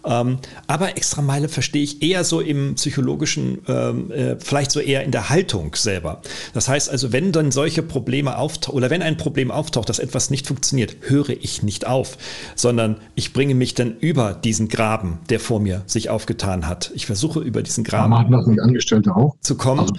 [0.05, 5.11] Ähm, aber Extrameile verstehe ich eher so im psychologischen, ähm, äh, vielleicht so eher in
[5.11, 6.21] der Haltung selber.
[6.53, 10.31] Das heißt also, wenn dann solche Probleme auftauchen oder wenn ein Problem auftaucht, dass etwas
[10.31, 12.19] nicht funktioniert, höre ich nicht auf,
[12.55, 16.91] sondern ich bringe mich dann über diesen Graben, der vor mir sich aufgetan hat.
[16.95, 18.11] Ich versuche über diesen Graben.
[18.11, 19.37] Machen das nicht Angestellte auch?
[19.41, 19.81] Zu kommen.
[19.81, 19.95] Also,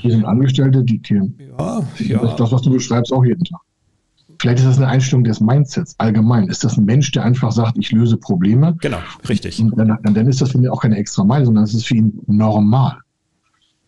[0.00, 1.20] hier sind Angestellte, die, die
[1.58, 2.34] ja, ja.
[2.36, 3.60] das, was du beschreibst, auch jeden Tag.
[4.40, 6.46] Vielleicht ist das eine Einstellung des Mindsets allgemein.
[6.48, 8.76] Ist das ein Mensch, der einfach sagt, ich löse Probleme?
[8.80, 9.60] Genau, richtig.
[9.60, 11.96] Und dann, dann ist das für mich auch keine extra Meile, sondern es ist für
[11.96, 12.98] ihn normal.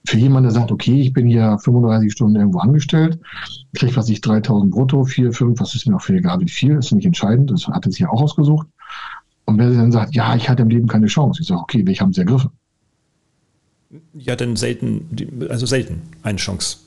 [0.07, 3.19] Für jemanden, der sagt, okay, ich bin hier 35 Stunden irgendwo angestellt,
[3.75, 6.77] kriege, was ich, 3000 brutto, 4, 5, was ist mir auch für egal wie viel,
[6.77, 8.67] ist nicht entscheidend, das hat er sich ja auch ausgesucht.
[9.45, 12.01] Und wer dann sagt, ja, ich hatte im Leben keine Chance, ich sage, okay, welche
[12.01, 12.51] haben sie ergriffen?
[14.15, 15.09] Ja, denn selten,
[15.49, 16.79] also selten eine Chance.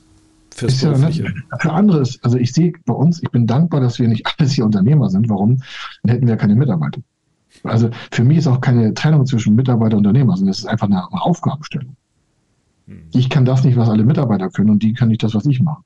[0.56, 0.94] Fürs ist ja,
[1.60, 4.54] für andere ist, also ich sehe bei uns, ich bin dankbar, dass wir nicht alles
[4.54, 5.30] hier Unternehmer sind.
[5.30, 5.62] Warum?
[6.04, 7.02] Dann hätten wir keine Mitarbeiter.
[7.64, 10.88] Also für mich ist auch keine Trennung zwischen Mitarbeiter und Unternehmer, sondern es ist einfach
[10.88, 11.96] eine, eine Aufgabenstellung.
[13.14, 15.62] Ich kann das nicht, was alle Mitarbeiter können und die können nicht das, was ich
[15.62, 15.84] mache.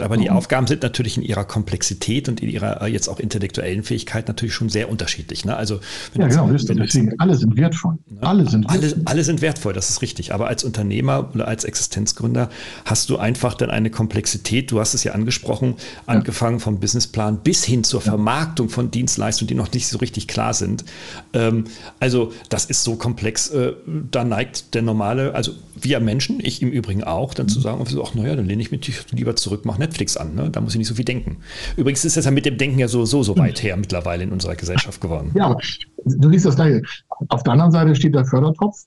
[0.00, 3.82] Aber die Aufgaben sind natürlich in ihrer Komplexität und in ihrer äh, jetzt auch intellektuellen
[3.82, 5.44] Fähigkeit natürlich schon sehr unterschiedlich.
[5.44, 5.56] Ne?
[5.56, 5.80] Also,
[6.14, 7.98] ja, genau, jetzt, deswegen, alle sind wertvoll.
[8.08, 8.22] Ne?
[8.22, 9.02] Alle sind alle, wertvoll.
[9.06, 10.34] Alle sind wertvoll, das ist richtig.
[10.34, 12.48] Aber als Unternehmer oder als Existenzgründer
[12.84, 16.14] hast du einfach dann eine Komplexität, du hast es ja angesprochen, ja.
[16.14, 18.10] angefangen vom Businessplan bis hin zur ja.
[18.10, 20.84] Vermarktung von Dienstleistungen, die noch nicht so richtig klar sind.
[21.32, 21.64] Ähm,
[22.00, 23.72] also das ist so komplex, äh,
[24.10, 27.50] da neigt der normale, also wir Menschen, ich im Übrigen auch, dann mhm.
[27.50, 30.34] zu sagen, ach naja, dann lehne ich mich lieber zurück, mache Netflix an.
[30.34, 30.50] Ne?
[30.50, 31.38] Da muss ich nicht so viel denken.
[31.76, 34.32] Übrigens ist das ja mit dem Denken ja so, so, so weit her mittlerweile in
[34.32, 35.30] unserer Gesellschaft geworden.
[35.34, 35.60] Ja, aber
[36.04, 36.82] du siehst das gleiche.
[37.28, 38.84] Auf der anderen Seite steht der Fördertopf.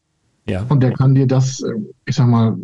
[0.49, 0.65] Ja.
[0.69, 1.73] Und der kann dir das, äh,
[2.05, 2.57] ich sag mal,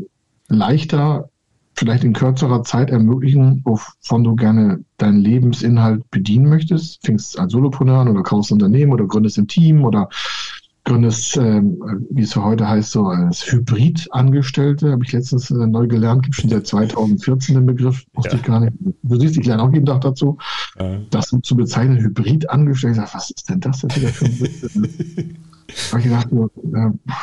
[0.48, 1.30] leichter,
[1.76, 7.06] vielleicht in kürzerer Zeit ermöglichen, wovon du gerne deinen Lebensinhalt bedienen möchtest.
[7.06, 10.10] Fängst als Solopreneur an oder kaufst ein Unternehmen oder gründest ein Team oder
[10.86, 11.62] gründest, äh,
[12.10, 16.50] wie es heute heißt, so als Hybrid-Angestellte, habe ich letztens äh, neu gelernt, gibt schon
[16.50, 18.36] seit 2014 den Begriff, wusste ja.
[18.38, 18.74] ich gar nicht.
[19.02, 20.38] Du siehst, ich lerne auch jeden Tag dazu.
[20.78, 20.98] Ja.
[21.10, 24.40] Das zu bezeichnen, Hybrid-Angestellte, was ist denn das jetzt wieder für ein
[25.92, 27.14] Habe ich gedacht, äh,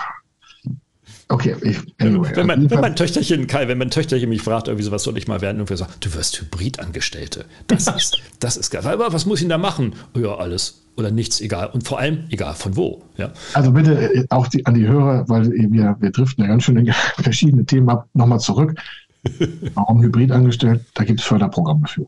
[1.31, 2.33] Okay, ich, anyway.
[2.35, 5.17] Wenn, mein, wenn mein Töchterchen, Kai, wenn mein Töchterchen mich fragt, irgendwie so, was soll
[5.17, 7.45] ich mal werden, und wir sagen, du wirst Hybridangestellte.
[7.69, 8.83] Das ist, das ist geil.
[8.85, 9.95] Aber was muss ich denn da machen?
[10.17, 11.71] Ja, alles oder nichts, egal.
[11.73, 13.03] Und vor allem, egal von wo.
[13.17, 13.33] Ja.
[13.55, 16.77] Also bitte äh, auch die, an die Hörer, weil wir, wir driften ja ganz schön
[16.77, 18.75] in verschiedene Themen ab, nochmal zurück.
[19.75, 20.85] Warum Hybrid angestellt?
[20.95, 22.07] Da gibt es Förderprogramme für.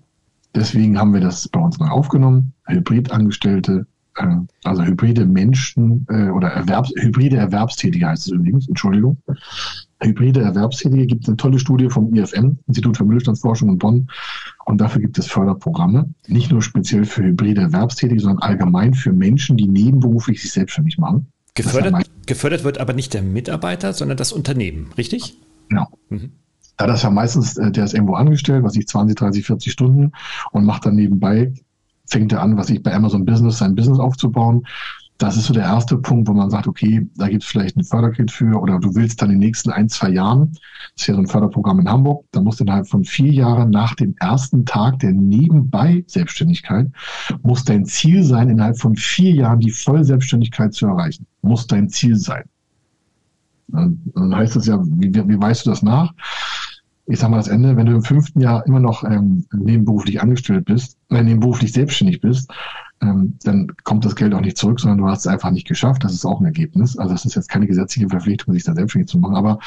[0.54, 2.54] Deswegen haben wir das bei uns neu aufgenommen.
[2.66, 3.86] Hybridangestellte
[4.64, 9.16] also hybride Menschen äh, oder Erwerbs, hybride Erwerbstätige heißt es übrigens, Entschuldigung.
[10.00, 14.08] Hybride Erwerbstätige gibt es eine tolle Studie vom IFM, Institut für Mittelstandsforschung in Bonn.
[14.64, 19.56] Und dafür gibt es Förderprogramme, nicht nur speziell für hybride Erwerbstätige, sondern allgemein für Menschen,
[19.56, 21.26] die nebenberuflich sich selbstständig machen.
[21.54, 25.36] Gefördert, gefördert wird aber nicht der Mitarbeiter, sondern das Unternehmen, richtig?
[25.68, 25.86] Genau.
[26.08, 26.32] Mhm.
[26.76, 30.12] Da das ja meistens, äh, der ist irgendwo angestellt, was ich 20, 30, 40 Stunden
[30.50, 31.52] und macht dann nebenbei
[32.06, 34.66] fängt er an, was ich bei Amazon Business, sein Business aufzubauen.
[35.18, 37.84] Das ist so der erste Punkt, wo man sagt, okay, da gibt es vielleicht ein
[37.84, 41.14] Förderkit für oder du willst dann in den nächsten ein, zwei Jahren, das ist ja
[41.14, 44.64] so ein Förderprogramm in Hamburg, da musst du innerhalb von vier Jahren nach dem ersten
[44.64, 46.88] Tag der Nebenbei-Selbstständigkeit,
[47.42, 51.24] muss dein Ziel sein, innerhalb von vier Jahren die Vollselbstständigkeit zu erreichen.
[51.42, 52.44] Muss dein Ziel sein.
[53.68, 56.12] Dann heißt das ja, wie, wie weißt du das nach?
[57.06, 60.66] Ich sag mal, das Ende, wenn du im fünften Jahr immer noch ähm, nebenberuflich angestellt
[60.66, 62.52] bist, äh, nebenberuflich selbstständig bist,
[63.00, 66.04] ähm, dann kommt das Geld auch nicht zurück, sondern du hast es einfach nicht geschafft.
[66.04, 66.96] Das ist auch ein Ergebnis.
[66.96, 69.34] Also das ist jetzt keine gesetzliche Verpflichtung, sich da selbstständig zu machen.
[69.34, 69.58] Aber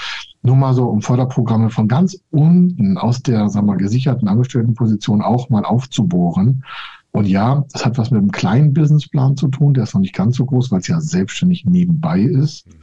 [0.44, 5.50] nur mal so, um Förderprogramme von ganz unten aus der, wir mal, gesicherten Angestelltenposition auch
[5.50, 6.64] mal aufzubohren.
[7.12, 9.74] Und ja, das hat was mit einem kleinen Businessplan zu tun.
[9.74, 12.68] Der ist noch nicht ganz so groß, weil es ja selbstständig nebenbei ist.
[12.68, 12.74] Mhm.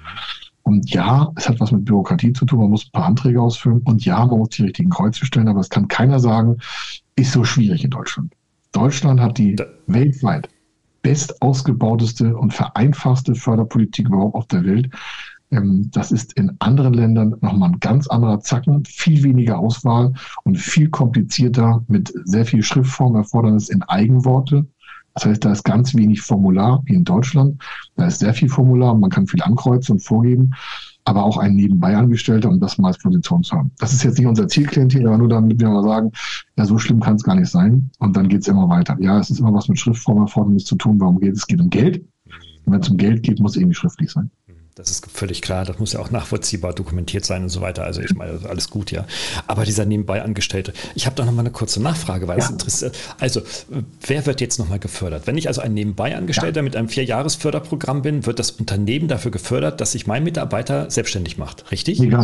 [0.63, 2.61] Und ja, es hat was mit Bürokratie zu tun.
[2.61, 3.81] Man muss ein paar Anträge ausfüllen.
[3.85, 5.49] Und ja, man muss die richtigen Kreuze stellen.
[5.49, 6.59] Aber es kann keiner sagen,
[7.17, 8.33] ist so schwierig in Deutschland.
[8.73, 9.65] Deutschland hat die da.
[9.87, 10.49] weltweit
[11.03, 14.89] best ausgebauteste und vereinfachte Förderpolitik überhaupt auf der Welt.
[15.51, 20.59] Ähm, das ist in anderen Ländern nochmal ein ganz anderer Zacken, viel weniger Auswahl und
[20.59, 24.67] viel komplizierter mit sehr viel Schriftform, Erfordernis in Eigenworte.
[25.15, 27.63] Das heißt, da ist ganz wenig Formular, wie in Deutschland.
[27.97, 30.53] Da ist sehr viel Formular, man kann viel ankreuzen und vorgeben,
[31.05, 33.71] aber auch ein Nebenbei-Angestellter, um das mal als Position zu haben.
[33.79, 36.13] Das ist jetzt nicht unser Zielklientel, aber nur damit wir mal sagen,
[36.57, 37.91] ja, so schlimm kann es gar nicht sein.
[37.99, 38.97] Und dann geht es immer weiter.
[39.01, 41.01] Ja, es ist immer was mit Schriftformerfordernis zu tun.
[41.01, 41.41] Warum geht es?
[41.41, 42.05] Es geht um Geld.
[42.65, 44.31] Und wenn es um Geld geht, muss es irgendwie schriftlich sein.
[44.75, 45.67] Das ist völlig klar.
[45.67, 47.85] Das muss ja auch nachvollziehbar dokumentiert sein und so weiter.
[47.85, 49.05] Also ich meine, alles gut, ja.
[49.47, 52.45] Aber dieser nebenbei Angestellte, ich habe da noch mal eine kurze Nachfrage, weil ja.
[52.45, 52.97] es interessiert.
[53.19, 53.43] Also,
[54.07, 55.27] wer wird jetzt noch mal gefördert?
[55.27, 56.63] Wenn ich also ein nebenbei Angestellter ja.
[56.63, 61.71] mit einem Vierjahresförderprogramm bin, wird das Unternehmen dafür gefördert, dass sich mein Mitarbeiter selbstständig macht,
[61.71, 62.01] richtig?
[62.01, 62.17] Nicht.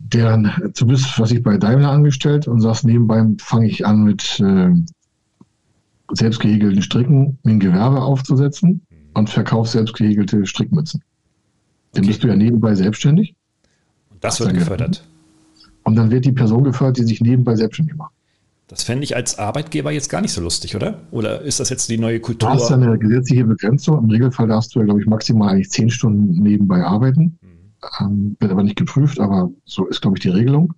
[0.00, 4.38] Deren, du bist, was ich bei Daimler angestellt und sagst, nebenbei fange ich an mit
[4.40, 4.70] äh,
[6.12, 8.96] selbst Stricken, ein Gewerbe aufzusetzen mhm.
[9.14, 11.02] und verkaufe selbst Strickmützen.
[11.92, 13.34] Dann bist du ja nebenbei selbstständig.
[14.10, 15.04] Und das wird gefördert.
[15.84, 18.12] Und dann wird die Person gefördert, die sich nebenbei selbstständig macht.
[18.68, 21.00] Das fände ich als Arbeitgeber jetzt gar nicht so lustig, oder?
[21.10, 22.50] Oder ist das jetzt die neue Kultur?
[22.50, 23.98] Du hast ja eine gesetzliche Begrenzung.
[23.98, 27.38] Im Regelfall darfst du ja, glaube ich, maximal eigentlich zehn Stunden nebenbei arbeiten.
[27.40, 27.48] Mhm.
[28.00, 30.74] Ähm, wird aber nicht geprüft, aber so ist, glaube ich, die Regelung.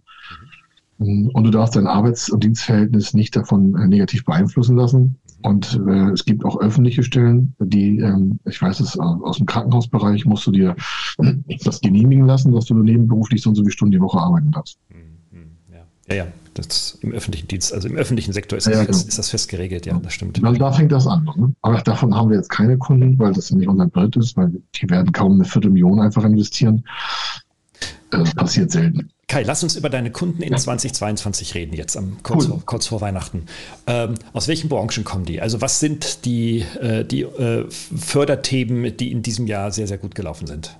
[0.98, 1.30] Mhm.
[1.30, 5.16] Und du darfst dein Arbeits- und Dienstverhältnis nicht davon äh, negativ beeinflussen lassen.
[5.42, 10.26] Und äh, es gibt auch öffentliche Stellen, die, ähm, ich weiß es, aus dem Krankenhausbereich
[10.26, 10.76] musst du dir
[11.64, 14.78] das genehmigen lassen, dass du nebenberuflich so und so viele Stunden die Woche arbeiten darfst.
[14.90, 15.40] Mhm.
[15.72, 16.26] Ja, ja, ja.
[16.54, 19.08] Das im öffentlichen Dienst, also im öffentlichen Sektor ist, ja, das, genau.
[19.08, 20.44] ist das fest geregelt, ja, das stimmt.
[20.44, 21.24] Also da fängt das an.
[21.36, 21.54] Ne?
[21.62, 24.90] Aber davon haben wir jetzt keine Kunden, weil das nicht unser Brett ist, weil die
[24.90, 26.84] werden kaum eine Viertelmillion einfach investieren.
[28.10, 29.10] Das passiert selten.
[29.30, 32.50] Kai, lass uns über deine Kunden in 2022 reden, jetzt am, kurz, cool.
[32.50, 33.44] vor, kurz vor Weihnachten.
[33.86, 35.40] Ähm, aus welchen Branchen kommen die?
[35.40, 40.16] Also was sind die, äh, die äh, Förderthemen, die in diesem Jahr sehr, sehr gut
[40.16, 40.76] gelaufen sind?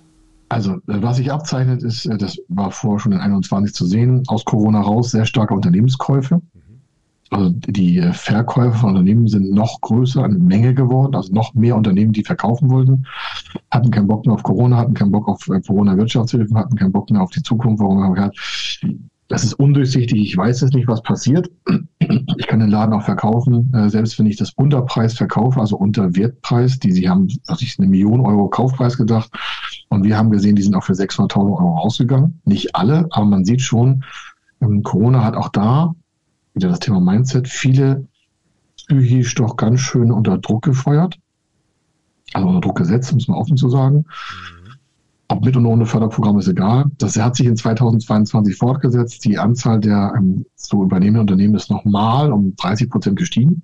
[0.49, 4.25] Also, äh, was sich abzeichnet, ist, äh, das war vorher schon in 21 zu sehen,
[4.27, 6.43] aus Corona raus sehr starke Unternehmenskäufe.
[7.31, 11.77] Also die äh, Verkäufe von Unternehmen sind noch größer, eine Menge geworden, also noch mehr
[11.77, 13.07] Unternehmen, die verkaufen wollten,
[13.71, 17.23] hatten keinen Bock mehr auf Corona, hatten keinen Bock auf Corona-Wirtschaftshilfen, hatten keinen Bock mehr
[17.23, 17.81] auf die Zukunft.
[17.81, 21.49] Warum haben wir gesagt, das ist undurchsichtig, ich weiß jetzt nicht, was passiert.
[22.37, 26.81] Ich kann den Laden auch verkaufen, selbst wenn ich das Unterpreis verkaufe, also unter Wertpreis,
[26.81, 29.31] die sie haben, was ich eine Million Euro Kaufpreis gedacht,
[29.88, 32.40] und wir haben gesehen, die sind auch für 600.000 Euro rausgegangen.
[32.45, 34.05] Nicht alle, aber man sieht schon,
[34.61, 35.95] ähm, Corona hat auch da,
[36.55, 38.07] wieder das Thema Mindset, viele
[38.77, 41.19] psychisch doch ganz schön unter Druck gefeuert.
[42.33, 43.99] Also unter Druck gesetzt, muss man offen zu sagen.
[43.99, 44.61] Mhm.
[45.29, 46.87] Ob mit und ohne Förderprogramm ist egal.
[46.99, 49.25] Das hat sich in 2022 fortgesetzt.
[49.25, 53.63] Die Anzahl der ähm, zu übernehmenden Unternehmen ist nochmal um 30 Prozent gestiegen.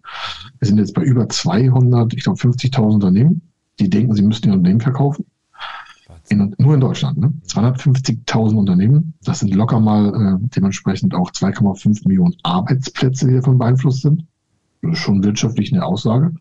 [0.60, 3.42] Wir sind jetzt bei über 200, ich glaube 50.000 Unternehmen,
[3.80, 5.26] die denken, sie müssten ihr Unternehmen verkaufen.
[6.28, 7.32] In, nur in Deutschland, ne?
[7.46, 9.14] 250.000 Unternehmen.
[9.22, 14.26] Das sind locker mal äh, dementsprechend auch 2,5 Millionen Arbeitsplätze, die davon beeinflusst sind.
[14.92, 16.34] Schon wirtschaftlich eine Aussage.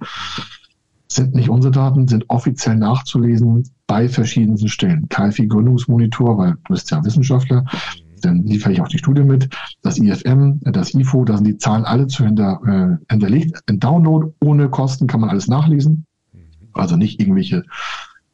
[1.08, 5.08] Sind nicht unsere Daten, sind offiziell nachzulesen bei verschiedensten Stellen.
[5.08, 7.65] KfI Gründungsmonitor, weil du bist ja Wissenschaftler,
[8.21, 9.50] dann liefere ich auch die Studie mit.
[9.82, 13.62] Das IFM, das IFO, da sind die Zahlen alle zu hinter, äh, hinterlegt.
[13.67, 16.06] Ein Download ohne Kosten kann man alles nachlesen.
[16.74, 17.63] Also nicht irgendwelche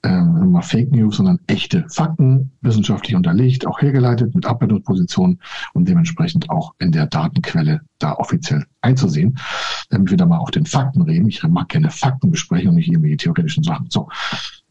[0.03, 5.39] ähm, Fake News, sondern echte Fakten, wissenschaftlich unterlegt, auch hergeleitet mit Abbildungspositionen
[5.73, 9.37] und dementsprechend auch in der Datenquelle da offiziell einzusehen,
[9.89, 11.27] damit wir da mal auf den Fakten reden.
[11.27, 13.87] Ich mag gerne Fakten besprechen und nicht irgendwelche theoretischen Sachen.
[13.89, 14.09] So,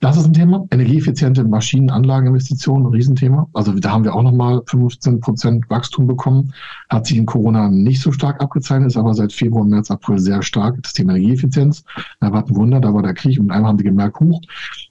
[0.01, 0.67] das ist ein Thema.
[0.71, 3.51] Energieeffiziente Maschinenanlageninvestitionen, ein Riesenthema.
[3.53, 6.55] Also da haben wir auch nochmal 15 Prozent Wachstum bekommen.
[6.89, 10.43] Hat sich in Corona nicht so stark abgezeichnet, ist aber seit Februar, März, April sehr
[10.43, 10.83] stark.
[10.83, 11.85] Das Thema Energieeffizienz.
[12.19, 14.41] Da war ein Wunder, da war der Krieg und einmal haben die gemerkt, huch,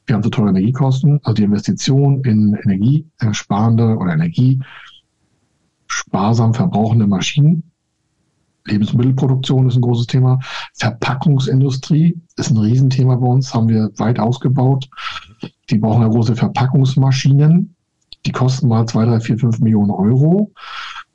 [0.06, 1.19] wir haben so teure Energiekosten.
[1.24, 7.68] Also die Investition in energiesparende oder energiesparsam verbrauchende Maschinen
[8.69, 10.39] Lebensmittelproduktion ist ein großes Thema.
[10.75, 14.89] Verpackungsindustrie ist ein Riesenthema bei uns, haben wir weit ausgebaut.
[15.69, 17.75] Die brauchen ja große Verpackungsmaschinen.
[18.25, 20.51] Die kosten mal zwei, drei, vier, fünf Millionen Euro.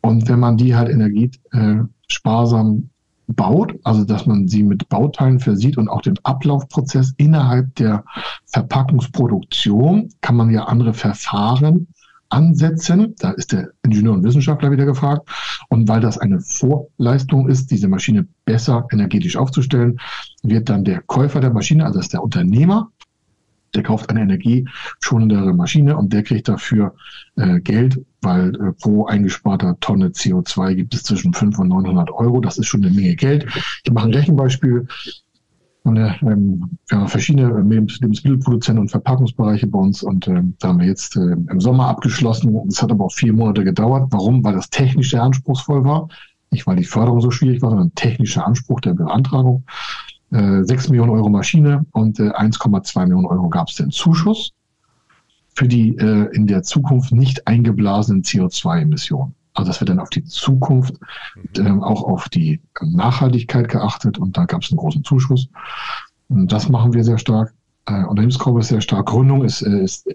[0.00, 2.82] Und wenn man die halt energiesparsam äh,
[3.26, 8.04] baut, also dass man sie mit Bauteilen versieht und auch den Ablaufprozess innerhalb der
[8.46, 11.88] Verpackungsproduktion, kann man ja andere Verfahren
[12.34, 13.14] ansetzen.
[13.18, 15.28] Da ist der Ingenieur und Wissenschaftler wieder gefragt.
[15.68, 19.98] Und weil das eine Vorleistung ist, diese Maschine besser energetisch aufzustellen,
[20.42, 22.90] wird dann der Käufer der Maschine, also das ist der Unternehmer,
[23.74, 26.94] der kauft eine energieschonendere Maschine und der kriegt dafür
[27.36, 32.40] äh, Geld, weil äh, pro eingesparter Tonne CO2 gibt es zwischen 500 und 900 Euro.
[32.40, 33.46] Das ist schon eine Menge Geld.
[33.82, 34.86] Ich mache ein Rechenbeispiel.
[35.84, 40.80] Und, äh, ähm, wir haben verschiedene Lebensmittelproduzenten und Verpackungsbereiche bei uns und äh, da haben
[40.80, 42.58] wir jetzt äh, im Sommer abgeschlossen.
[42.68, 44.08] Es hat aber auch vier Monate gedauert.
[44.10, 44.42] Warum?
[44.42, 46.08] Weil das technisch sehr anspruchsvoll war.
[46.50, 49.64] Nicht, weil die Förderung so schwierig war, sondern technischer Anspruch der Beantragung.
[50.30, 54.52] Äh, 6 Millionen Euro Maschine und äh, 1,2 Millionen Euro gab es den Zuschuss
[55.54, 59.34] für die äh, in der Zukunft nicht eingeblasenen CO2-Emissionen.
[59.54, 60.94] Also das wird dann auf die Zukunft,
[61.56, 65.48] äh, auch auf die Nachhaltigkeit geachtet und da gab es einen großen Zuschuss.
[66.28, 67.54] Und das machen wir sehr stark.
[67.86, 69.06] Äh, Unternehmensgruppe ist sehr stark.
[69.06, 70.08] Gründung ist, äh, ist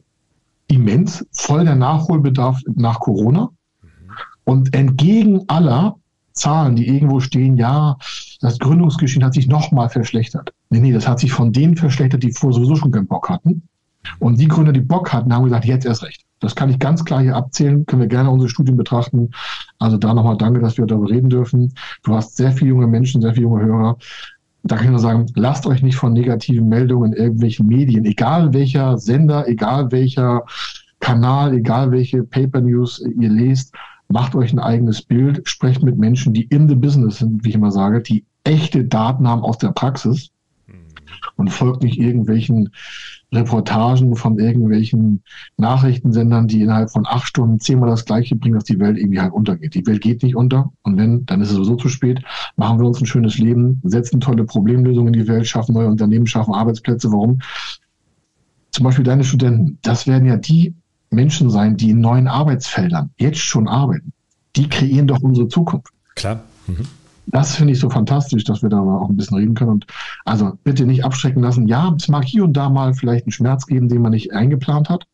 [0.67, 3.49] immens, voll der Nachholbedarf nach Corona.
[4.43, 5.95] Und entgegen aller
[6.33, 7.97] Zahlen, die irgendwo stehen, ja,
[8.41, 10.53] das Gründungsgeschehen hat sich nochmal verschlechtert.
[10.69, 13.63] Nee, nee, das hat sich von denen verschlechtert, die vorher sowieso schon keinen Bock hatten.
[14.19, 16.25] Und die Gründer, die Bock hatten, haben gesagt, jetzt erst recht.
[16.39, 19.31] Das kann ich ganz klar hier abzählen, können wir gerne unsere Studien betrachten.
[19.77, 21.73] Also da nochmal danke, dass wir darüber reden dürfen.
[22.03, 23.97] Du hast sehr viele junge Menschen, sehr viele junge Hörer.
[24.63, 28.53] Da kann ich nur sagen, lasst euch nicht von negativen Meldungen in irgendwelchen Medien, egal
[28.53, 30.43] welcher Sender, egal welcher
[30.99, 33.73] Kanal, egal welche Paper News ihr lest,
[34.09, 37.55] macht euch ein eigenes Bild, sprecht mit Menschen, die in the business sind, wie ich
[37.55, 40.31] immer sage, die echte Daten haben aus der Praxis
[41.39, 42.69] und folgt nicht irgendwelchen
[43.31, 45.23] Reportagen von irgendwelchen
[45.57, 49.31] Nachrichtensendern, die innerhalb von acht Stunden zehnmal das Gleiche bringen, dass die Welt irgendwie halt
[49.31, 49.73] untergeht.
[49.73, 52.21] Die Welt geht nicht unter und wenn, dann ist es sowieso zu spät.
[52.57, 56.27] Machen wir uns ein schönes Leben, setzen tolle Problemlösungen in die Welt, schaffen neue Unternehmen,
[56.27, 57.11] schaffen Arbeitsplätze.
[57.11, 57.39] Warum?
[58.71, 60.75] Zum Beispiel deine Studenten, das werden ja die
[61.09, 64.11] Menschen sein, die in neuen Arbeitsfeldern jetzt schon arbeiten.
[64.55, 65.93] Die kreieren doch unsere Zukunft.
[66.15, 66.43] Klar.
[66.67, 66.85] Mhm.
[67.31, 69.71] Das finde ich so fantastisch, dass wir da auch ein bisschen reden können.
[69.71, 69.85] Und
[70.25, 71.67] also bitte nicht abschrecken lassen.
[71.67, 74.89] Ja, es mag hier und da mal vielleicht einen Schmerz geben, den man nicht eingeplant
[74.89, 75.05] hat.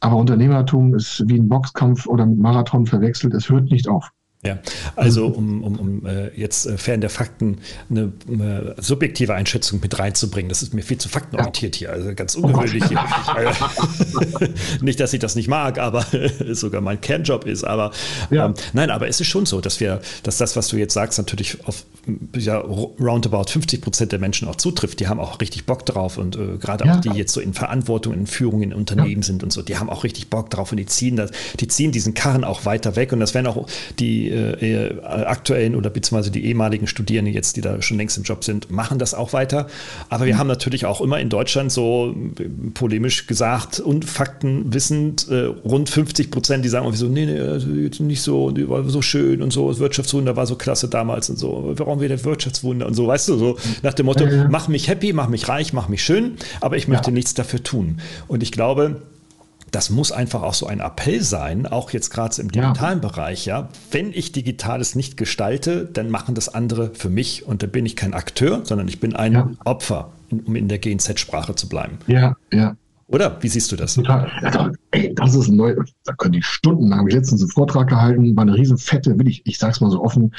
[0.00, 3.34] Aber Unternehmertum ist wie ein Boxkampf oder ein Marathon verwechselt.
[3.34, 4.10] Es hört nicht auf.
[4.46, 4.58] Ja,
[4.94, 9.98] also um, um, um äh, jetzt äh, fern der Fakten eine äh, subjektive Einschätzung mit
[9.98, 13.00] reinzubringen, das ist mir viel zu faktenorientiert hier, also ganz oh ungewöhnlich hier.
[14.82, 16.04] nicht, dass ich das nicht mag, aber
[16.52, 17.92] sogar mein Kernjob ist, aber
[18.30, 18.46] ja.
[18.46, 21.18] ähm, nein, aber es ist schon so, dass wir, dass das, was du jetzt sagst,
[21.18, 21.86] natürlich auf
[22.36, 25.00] ja, roundabout 50 Prozent der Menschen auch zutrifft.
[25.00, 26.96] Die haben auch richtig Bock drauf und äh, gerade ja.
[26.96, 29.88] auch die jetzt so in Verantwortung, in Führung in Unternehmen sind und so, die haben
[29.88, 31.30] auch richtig Bock drauf und die ziehen das,
[31.60, 33.66] die ziehen diesen Karren auch weiter weg und das werden auch
[33.98, 38.44] die äh, aktuellen oder beziehungsweise die ehemaligen Studierenden jetzt, die da schon längst im Job
[38.44, 39.66] sind, machen das auch weiter.
[40.08, 40.38] Aber wir mhm.
[40.38, 42.14] haben natürlich auch immer in Deutschland so
[42.74, 47.68] polemisch gesagt und faktenwissend äh, rund 50 Prozent, die sagen irgendwie so, nee, nee, also
[47.68, 51.38] nicht so, die war so schön und so, das Wirtschaftswunder war so klasse damals und
[51.38, 51.72] so.
[51.76, 55.28] Warum wieder Wirtschaftswunder und so, weißt du, so nach dem Motto, mach mich happy, mach
[55.28, 57.14] mich reich, mach mich schön, aber ich möchte ja.
[57.14, 58.00] nichts dafür tun.
[58.28, 59.02] Und ich glaube,
[59.70, 63.08] das muss einfach auch so ein Appell sein, auch jetzt gerade im digitalen ja.
[63.08, 63.68] Bereich, ja.
[63.90, 67.96] Wenn ich Digitales nicht gestalte, dann machen das andere für mich und dann bin ich
[67.96, 69.50] kein Akteur, sondern ich bin ein ja.
[69.64, 71.98] Opfer, um in der GNZ-Sprache zu bleiben.
[72.06, 72.76] Ja, ja.
[73.06, 73.36] Oder?
[73.42, 73.94] Wie siehst du das?
[73.94, 74.30] Total.
[74.42, 75.76] Ja, ey, das ist neu.
[76.04, 79.18] Da können die Stunden, da habe ich letztens einen Vortrag gehalten, war eine riesen fette,
[79.18, 80.34] will ich, ich sag's mal so offen,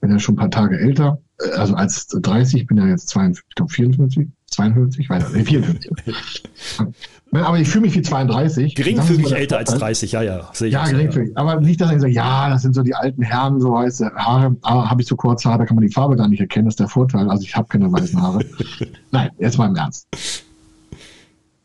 [0.00, 3.44] bin ja schon ein paar Tage älter, äh, also als 30, bin ja jetzt 52,
[3.48, 6.42] ich glaube 54, 52, weiter, nee, 54.
[7.32, 8.74] Aber ich fühle mich wie 32.
[8.74, 10.48] Geringfügig älter als 30, ja, ja.
[10.52, 11.32] Sehe ich ja, geringfügig.
[11.34, 11.42] Ja.
[11.42, 14.56] Aber nicht, dass ich sage, ja, das sind so die alten Herren, so weiße Haare.
[14.62, 16.72] Aber habe ich so kurze Haare, da kann man die Farbe gar nicht erkennen, das
[16.72, 17.28] ist der Vorteil.
[17.28, 18.44] Also ich habe keine weißen Haare.
[19.10, 20.06] Nein, jetzt mal im Ernst.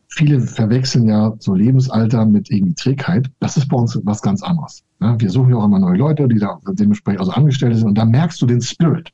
[0.08, 3.30] Viele verwechseln ja so Lebensalter mit irgendwie Trägheit.
[3.40, 4.84] Das ist bei uns was ganz anderes.
[5.00, 7.88] Wir suchen ja auch immer neue Leute, die da dementsprechend also Angestellte sind.
[7.88, 9.10] Und da merkst du den Spirit.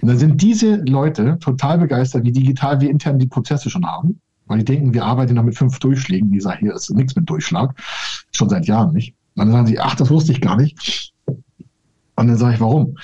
[0.00, 4.20] Und dann sind diese Leute total begeistert, wie digital wir intern die Prozesse schon haben.
[4.46, 6.30] Weil die denken, wir arbeiten noch mit fünf Durchschlägen.
[6.30, 7.74] Die sagen, hier ist nichts mit Durchschlag.
[8.32, 9.14] Schon seit Jahren nicht.
[9.34, 11.12] Und dann sagen sie, ach, das wusste ich gar nicht.
[11.26, 12.96] Und dann sage ich, warum?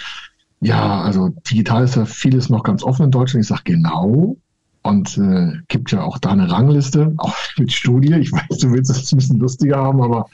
[0.61, 3.45] Ja, also digital ist ja vieles noch ganz offen in Deutschland.
[3.45, 4.37] Ich sage, genau.
[4.83, 8.15] Und äh, gibt ja auch da eine Rangliste, auch mit Studie.
[8.15, 10.27] Ich weiß, du willst es ein bisschen lustiger haben, aber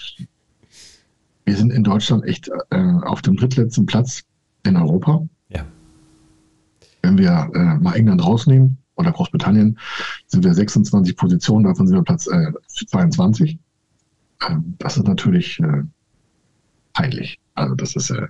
[1.45, 4.23] wir sind in Deutschland echt äh, auf dem drittletzten Platz
[4.65, 5.27] in Europa.
[5.49, 5.65] Ja.
[7.03, 9.79] Wenn wir äh, mal England rausnehmen, oder Großbritannien
[10.27, 12.53] sind wir 26 Positionen, davon sind wir Platz äh,
[12.87, 13.59] 22.
[14.47, 15.85] Ähm, das ist natürlich äh,
[16.93, 17.39] peinlich.
[17.55, 18.29] Also das ist, äh,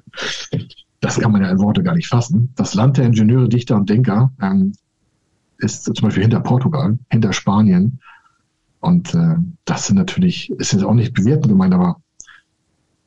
[1.00, 2.52] das kann man ja in Worte gar nicht fassen.
[2.54, 4.72] Das Land der Ingenieure, Dichter und Denker ähm,
[5.58, 8.00] ist zum Beispiel hinter Portugal, hinter Spanien.
[8.80, 12.00] Und äh, das sind natürlich, ist jetzt auch nicht bewerten gemeint, aber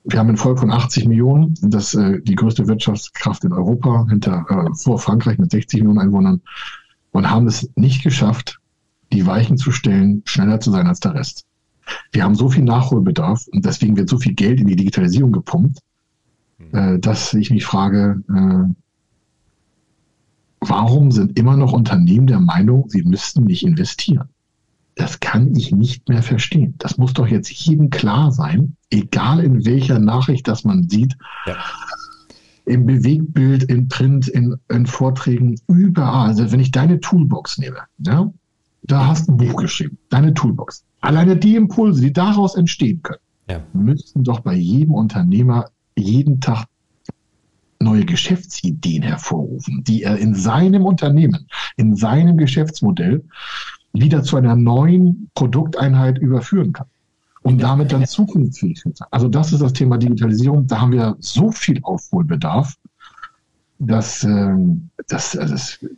[0.04, 4.46] wir haben ein Volk von 80 Millionen, das äh, die größte Wirtschaftskraft in Europa, hinter
[4.50, 6.42] äh, vor Frankreich mit 60 Millionen Einwohnern
[7.12, 8.60] und haben es nicht geschafft,
[9.12, 11.46] die Weichen zu stellen, schneller zu sein als der Rest.
[12.12, 15.80] Wir haben so viel Nachholbedarf und deswegen wird so viel Geld in die Digitalisierung gepumpt,
[16.58, 16.76] hm.
[16.76, 18.74] äh, dass ich mich frage, äh,
[20.62, 24.30] warum sind immer noch Unternehmen der Meinung, sie müssten nicht investieren?
[24.96, 26.76] Das kann ich nicht mehr verstehen.
[26.78, 31.18] Das muss doch jetzt jedem klar sein, egal in welcher Nachricht das man sieht.
[31.46, 31.58] Ja
[32.66, 36.30] im Bewegtbild, in Print, in, in, Vorträgen, überall.
[36.30, 38.32] Also wenn ich deine Toolbox nehme, ja,
[38.84, 40.84] da hast du ein Buch geschrieben, deine Toolbox.
[41.02, 43.20] Alleine die Impulse, die daraus entstehen können,
[43.50, 43.62] ja.
[43.74, 46.66] müssten doch bei jedem Unternehmer jeden Tag
[47.80, 51.48] neue Geschäftsideen hervorrufen, die er in seinem Unternehmen,
[51.78, 53.24] in seinem Geschäftsmodell
[53.94, 56.88] wieder zu einer neuen Produkteinheit überführen kann
[57.44, 59.08] um damit dann zukunftsfähig zu sein.
[59.12, 60.68] Also das ist das Thema Digitalisierung.
[60.68, 62.76] Da haben wir so viel Aufholbedarf,
[63.80, 64.56] dass, äh,
[65.08, 65.56] dass also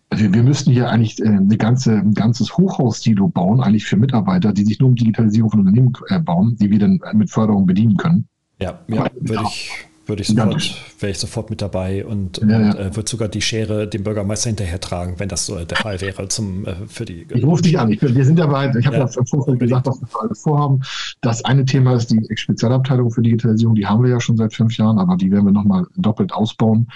[0.10, 4.54] also wir müssten hier eigentlich äh, eine ganze, ein ganzes Hochhaussilo bauen, eigentlich für Mitarbeiter,
[4.54, 7.98] die sich nur um Digitalisierung von Unternehmen äh, bauen, die wir dann mit Förderung bedienen
[7.98, 8.28] können.
[8.60, 9.72] Ja, ja würde ich
[10.06, 13.42] würde ich sofort, wäre ich sofort mit dabei und, ja, und äh, würde sogar die
[13.42, 17.26] Schere dem Bürgermeister hinterher tragen, wenn das so der Fall wäre zum, äh, für die.
[17.30, 17.92] Ich rufe dich an.
[17.92, 18.72] Ich, wir sind dabei.
[18.78, 20.82] Ich habe ja, im Vorfeld gesagt, was wir alles vorhaben.
[21.22, 23.76] Das eine Thema ist die Spezialabteilung für Digitalisierung.
[23.76, 26.88] Die haben wir ja schon seit fünf Jahren, aber die werden wir nochmal doppelt ausbauen,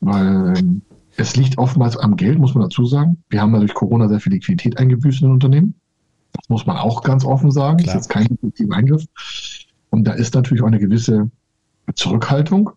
[0.00, 0.82] weil ähm,
[1.16, 3.22] es liegt oftmals am Geld, muss man dazu sagen.
[3.28, 5.74] Wir haben ja durch Corona sehr viel Liquidität eingebüßt in den Unternehmen.
[6.32, 7.78] Das muss man auch ganz offen sagen.
[7.78, 7.94] Klar.
[7.94, 9.04] Das ist jetzt kein Eingriff.
[9.90, 11.30] Und da ist natürlich auch eine gewisse
[11.94, 12.70] Zurückhaltung,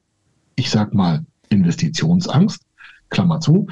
[0.55, 2.62] ich sag mal Investitionsangst,
[3.10, 3.68] Klammer zu,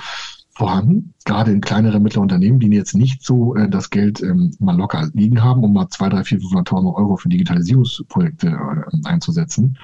[0.57, 1.13] vorhanden.
[1.23, 5.07] Gerade in kleineren mittleren Unternehmen, die jetzt nicht so äh, das Geld ähm, mal locker
[5.13, 9.77] liegen haben, um mal 2, 3, 4, 500.000 Euro für Digitalisierungsprojekte äh, einzusetzen.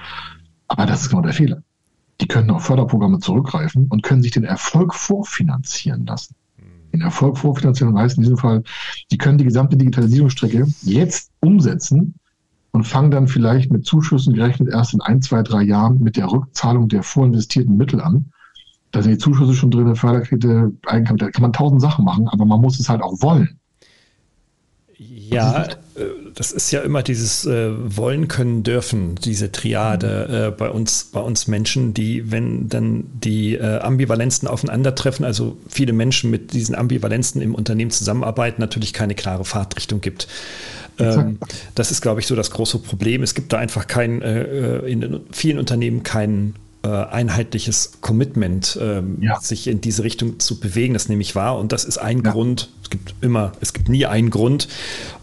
[0.66, 1.62] Aber das ist genau der Fehler.
[2.20, 6.34] Die können auf Förderprogramme zurückgreifen und können sich den Erfolg vorfinanzieren lassen.
[6.92, 8.62] Den Erfolg vorfinanzieren heißt in diesem Fall,
[9.10, 12.14] die können die gesamte Digitalisierungsstrecke jetzt umsetzen
[12.74, 16.26] und fangen dann vielleicht mit Zuschüssen gerechnet erst in ein, zwei, drei Jahren mit der
[16.26, 18.32] Rückzahlung der vorinvestierten Mittel an.
[18.90, 22.44] Da sind die Zuschüsse schon drin, Förderkredite, Eigenkapital, da kann man tausend Sachen machen, aber
[22.44, 23.60] man muss es halt auch wollen.
[24.98, 25.68] Ja,
[26.34, 31.20] das ist ja immer dieses äh, Wollen können dürfen, diese Triade äh, bei uns, bei
[31.20, 37.40] uns Menschen, die, wenn dann die äh, Ambivalenzen aufeinandertreffen, also viele Menschen mit diesen Ambivalenzen
[37.40, 40.26] im Unternehmen zusammenarbeiten, natürlich keine klare Fahrtrichtung gibt.
[40.98, 41.38] Ähm,
[41.76, 43.22] das ist, glaube ich, so das große Problem.
[43.22, 46.54] Es gibt da einfach kein, äh, äh in vielen Unternehmen kein
[46.84, 49.40] äh, einheitliches Commitment, ähm, ja.
[49.40, 50.92] sich in diese Richtung zu bewegen.
[50.92, 51.58] Das nehme ich wahr.
[51.58, 52.30] Und das ist ein ja.
[52.30, 52.68] Grund.
[52.82, 54.68] Es gibt immer, es gibt nie einen Grund.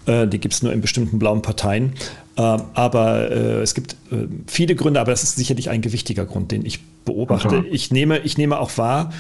[0.08, 1.94] Äh, die gibt es nur in bestimmten blauen Parteien.
[2.36, 6.52] Ähm, aber äh, es gibt äh, viele Gründe, aber das ist sicherlich ein gewichtiger Grund,
[6.52, 7.64] den ich beobachte.
[7.70, 9.12] Ich nehme, ich nehme auch wahr,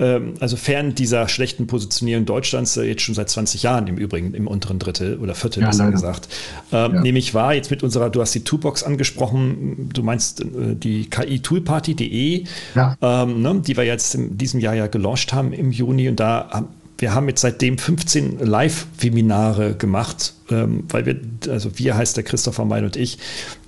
[0.00, 4.32] ähm, also fern dieser schlechten Positionierung Deutschlands, äh, jetzt schon seit 20 Jahren im Übrigen,
[4.32, 5.92] im unteren Drittel oder Viertel, ja, besser leider.
[5.92, 6.28] gesagt,
[6.72, 7.00] ähm, ja.
[7.02, 11.10] nehme ich wahr, jetzt mit unserer, du hast die Toolbox angesprochen, du meinst äh, die
[11.10, 12.44] KI-Toolparty.de,
[12.74, 12.96] ja.
[13.02, 16.66] ähm, ne, die wir jetzt in diesem Jahr ja gelauncht haben im Juni und da
[17.00, 22.64] wir haben jetzt seitdem 15 Live-Webinare gemacht, ähm, weil wir, also wir heißt der Christopher
[22.64, 23.18] Mein und ich,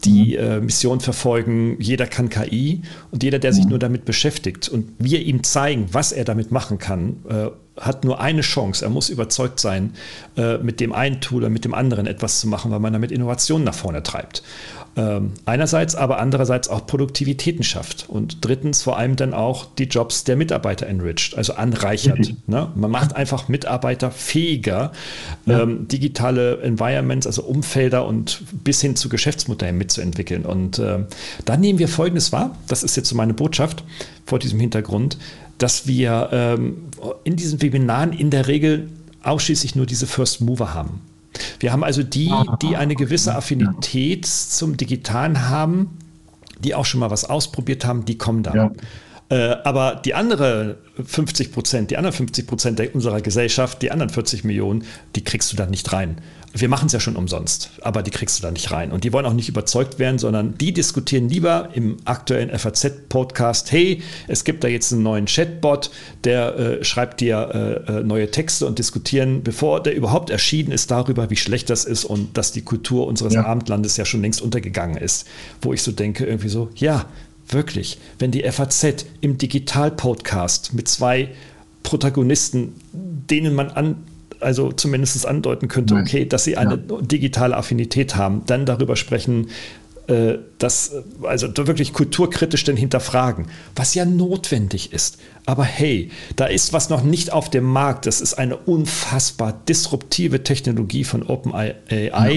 [0.05, 0.45] die mhm.
[0.45, 3.71] äh, Mission verfolgen, jeder kann KI und jeder, der sich mhm.
[3.71, 7.49] nur damit beschäftigt und wir ihm zeigen, was er damit machen kann, äh,
[7.81, 8.85] hat nur eine Chance.
[8.85, 9.95] Er muss überzeugt sein,
[10.37, 13.11] äh, mit dem einen Tool oder mit dem anderen etwas zu machen, weil man damit
[13.11, 14.43] Innovationen nach vorne treibt.
[14.95, 18.11] Ähm, einerseits, aber andererseits auch Produktivitäten schafft.
[18.11, 22.35] Und drittens vor allem dann auch die Jobs der Mitarbeiter enriched, also anreichert.
[22.47, 22.71] Ne?
[22.75, 24.93] Man macht einfach Mitarbeiter fähiger,
[25.47, 25.63] ja.
[25.63, 30.45] ähm, digitale Environments, also Umfelder und bis hin zu Geschäftsmodellen mitzuentwickeln.
[30.45, 30.99] Und äh,
[31.45, 33.85] dann nehmen wir Folgendes wahr, das ist jetzt so meine Botschaft
[34.27, 35.19] vor diesem Hintergrund,
[35.57, 36.89] dass wir ähm,
[37.25, 38.89] in diesen Webinaren in der Regel
[39.23, 41.01] ausschließlich nur diese First Mover haben.
[41.61, 45.99] Wir haben also die, die eine gewisse Affinität zum Digitalen haben,
[46.61, 48.55] die auch schon mal was ausprobiert haben, die kommen dann.
[48.55, 48.71] Ja.
[49.33, 54.45] Äh, aber die andere 50 Prozent, die anderen 50 Prozent unserer Gesellschaft, die anderen 40
[54.45, 54.85] Millionen,
[55.17, 56.21] die kriegst du da nicht rein
[56.55, 58.93] wir machen es ja schon umsonst, aber die kriegst du da nicht rein.
[58.93, 64.03] Und die wollen auch nicht überzeugt werden, sondern die diskutieren lieber im aktuellen FAZ-Podcast, hey,
[64.29, 65.91] es gibt da jetzt einen neuen Chatbot,
[66.25, 70.91] der äh, schreibt dir äh, äh, neue Texte und diskutieren, bevor der überhaupt erschienen ist,
[70.91, 73.47] darüber, wie schlecht das ist und dass die Kultur unseres ja.
[73.47, 75.27] Abendlandes ja schon längst untergegangen ist.
[75.63, 77.07] Wo ich so denke, irgendwie so, ja,
[77.53, 81.29] wirklich, wenn die FAZ im Digital-Podcast mit zwei
[81.83, 83.97] Protagonisten, denen man an,
[84.41, 87.01] also zumindest andeuten könnte, okay, dass sie eine ja.
[87.01, 89.49] digitale Affinität haben, dann darüber sprechen,
[90.59, 90.93] das,
[91.23, 93.47] also wirklich kulturkritisch denn hinterfragen,
[93.77, 95.19] was ja notwendig ist.
[95.47, 98.07] Aber hey, da ist was noch nicht auf dem Markt.
[98.07, 102.29] Das ist eine unfassbar disruptive Technologie von OpenAI, ja.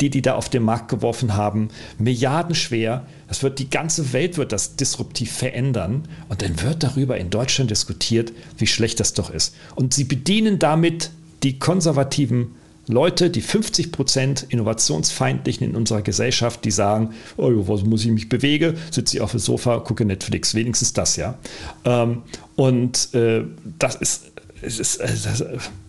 [0.00, 1.68] die die da auf den Markt geworfen haben.
[1.98, 3.06] Milliardenschwer.
[3.28, 7.70] Das wird die ganze Welt wird das disruptiv verändern und dann wird darüber in Deutschland
[7.70, 9.54] diskutiert, wie schlecht das doch ist.
[9.74, 11.10] Und sie bedienen damit
[11.42, 12.54] die konservativen
[12.86, 18.28] Leute, die 50 Prozent innovationsfeindlichen in unserer Gesellschaft, die sagen, oh, was muss ich mich
[18.28, 21.38] bewege, sitze ich auf dem Sofa, gucke Netflix, wenigstens das, ja.
[21.84, 22.22] Ähm,
[22.56, 23.44] und äh,
[23.78, 24.32] das ist,
[24.62, 25.44] es ist, es ist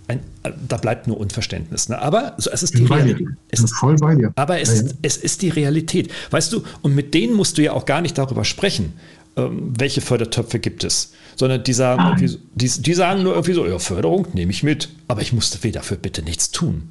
[0.07, 0.19] ein,
[0.67, 1.89] da bleibt nur Unverständnis.
[1.89, 1.99] Ne?
[1.99, 3.27] Aber so, es ist die Realität.
[3.49, 4.31] Es ist voll bei dir.
[4.35, 4.93] Aber es, ja, ja.
[5.01, 6.11] es ist die Realität.
[6.31, 8.93] Weißt du, und mit denen musst du ja auch gar nicht darüber sprechen,
[9.35, 12.15] ähm, welche Fördertöpfe gibt es sondern die sagen,
[12.55, 15.97] die, die, sagen nur irgendwie so, ja, Förderung nehme ich mit, aber ich musste dafür
[15.97, 16.89] bitte nichts tun.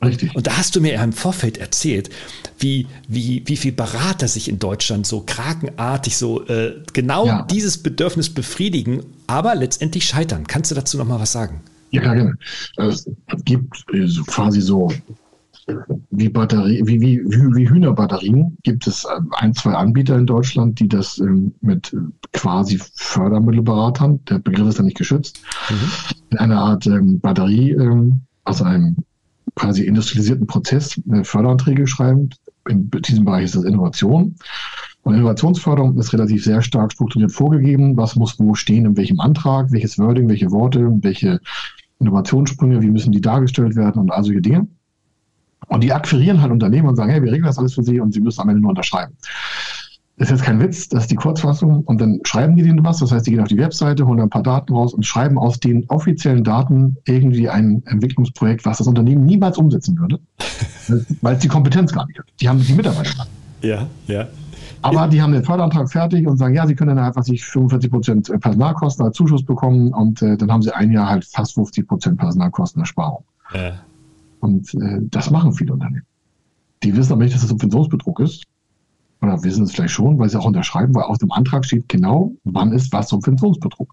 [0.00, 2.10] Und, und, da hast du mir ja im Vorfeld erzählt,
[2.58, 7.42] wie, wie, wie viel Berater sich in Deutschland so krakenartig so äh, genau ja.
[7.50, 10.46] dieses Bedürfnis befriedigen, aber letztendlich scheitern.
[10.46, 11.60] Kannst du dazu noch mal was sagen?
[11.90, 12.36] Ja, gerne.
[12.76, 13.08] Es
[13.44, 13.86] gibt
[14.26, 14.92] quasi so
[16.10, 20.88] wie, Batterie, wie, wie, wie Hühnerbatterien gibt es äh, ein, zwei Anbieter in Deutschland, die
[20.88, 21.98] das ähm, mit äh,
[22.32, 25.90] quasi Fördermittelberatern, der Begriff ist da nicht geschützt, mhm.
[26.30, 28.96] in einer Art ähm, Batterie, ähm, also einem
[29.56, 32.30] quasi industrialisierten Prozess, äh, Förderanträge schreiben.
[32.68, 34.36] In diesem Bereich ist das Innovation.
[35.02, 37.96] Und Innovationsförderung ist relativ sehr stark strukturiert vorgegeben.
[37.96, 41.40] Was muss wo stehen, in welchem Antrag, welches Wording, welche Worte, welche
[42.00, 44.66] Innovationssprünge, wie müssen die dargestellt werden und all solche Dinge.
[45.68, 48.12] Und die akquirieren halt Unternehmen und sagen, hey, wir regeln das alles für sie und
[48.12, 49.14] sie müssen am Ende nur unterschreiben.
[50.18, 51.82] Das ist jetzt kein Witz, das ist die Kurzfassung.
[51.82, 52.98] Und dann schreiben die denen was.
[52.98, 55.60] Das heißt, die gehen auf die Webseite, holen ein paar Daten raus und schreiben aus
[55.60, 60.18] den offiziellen Daten irgendwie ein Entwicklungsprojekt, was das Unternehmen niemals umsetzen würde,
[61.20, 62.26] weil es die Kompetenz gar nicht hat.
[62.40, 63.26] Die haben die Mitarbeiter
[63.60, 64.26] Ja, ja.
[64.82, 67.90] Aber die haben den Förderantrag fertig und sagen, ja, sie können dann einfach sich 45
[67.90, 71.88] Prozent Personalkosten als Zuschuss bekommen und äh, dann haben sie ein Jahr halt fast 50
[71.88, 73.24] Prozent Personalkostenersparung.
[73.52, 73.72] Ja.
[74.46, 76.06] Und äh, das machen viele Unternehmen.
[76.84, 78.44] Die wissen aber nicht, dass das Subventionsbetrug ist.
[79.20, 82.32] Oder wissen es vielleicht schon, weil sie auch unterschreiben, weil auf dem Antrag steht genau,
[82.44, 83.92] wann ist was Subventionsbetrug.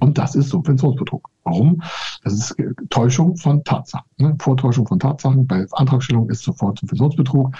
[0.00, 1.28] Und das ist Subventionsbetrug.
[1.44, 1.82] Warum?
[2.22, 2.56] Das ist
[2.90, 4.06] Täuschung von Tatsachen.
[4.18, 4.36] Ne?
[4.40, 7.54] Vortäuschung von Tatsachen bei Antragstellung ist sofort Subventionsbetrug.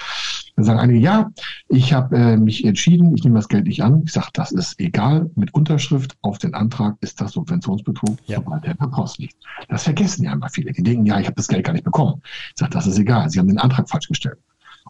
[0.57, 1.31] Dann sagen einige, ja,
[1.69, 4.03] ich habe äh, mich entschieden, ich nehme das Geld nicht an.
[4.05, 5.31] Ich sage, das ist egal.
[5.35, 8.37] Mit Unterschrift auf den Antrag ist das Subventionsbetrug, ja.
[8.37, 9.37] sobald der per Post liegt.
[9.69, 10.73] Das vergessen ja immer viele.
[10.73, 12.21] Die denken, ja, ich habe das Geld gar nicht bekommen.
[12.25, 13.31] Ich sage, das ist egal.
[13.31, 14.39] Sie haben den Antrag falsch gestellt.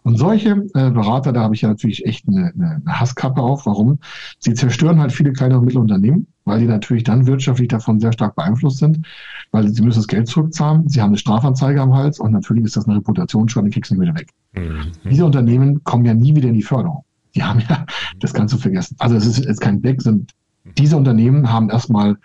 [0.03, 3.65] Und solche äh, Berater, da habe ich ja natürlich echt eine, eine, Hasskappe auf.
[3.65, 3.99] Warum?
[4.39, 8.11] Sie zerstören halt viele kleine und mittlere Unternehmen, weil die natürlich dann wirtschaftlich davon sehr
[8.11, 9.05] stark beeinflusst sind,
[9.51, 12.77] weil sie müssen das Geld zurückzahlen, sie haben eine Strafanzeige am Hals und natürlich ist
[12.77, 14.29] das eine Reputationsschade, die kriegst du nicht wieder weg.
[14.53, 14.91] Mhm.
[15.09, 17.03] Diese Unternehmen kommen ja nie wieder in die Förderung.
[17.35, 17.85] Die haben ja
[18.19, 18.95] das Ganze vergessen.
[18.99, 20.31] Also es ist jetzt kein Back, sind
[20.77, 22.17] diese Unternehmen haben erstmal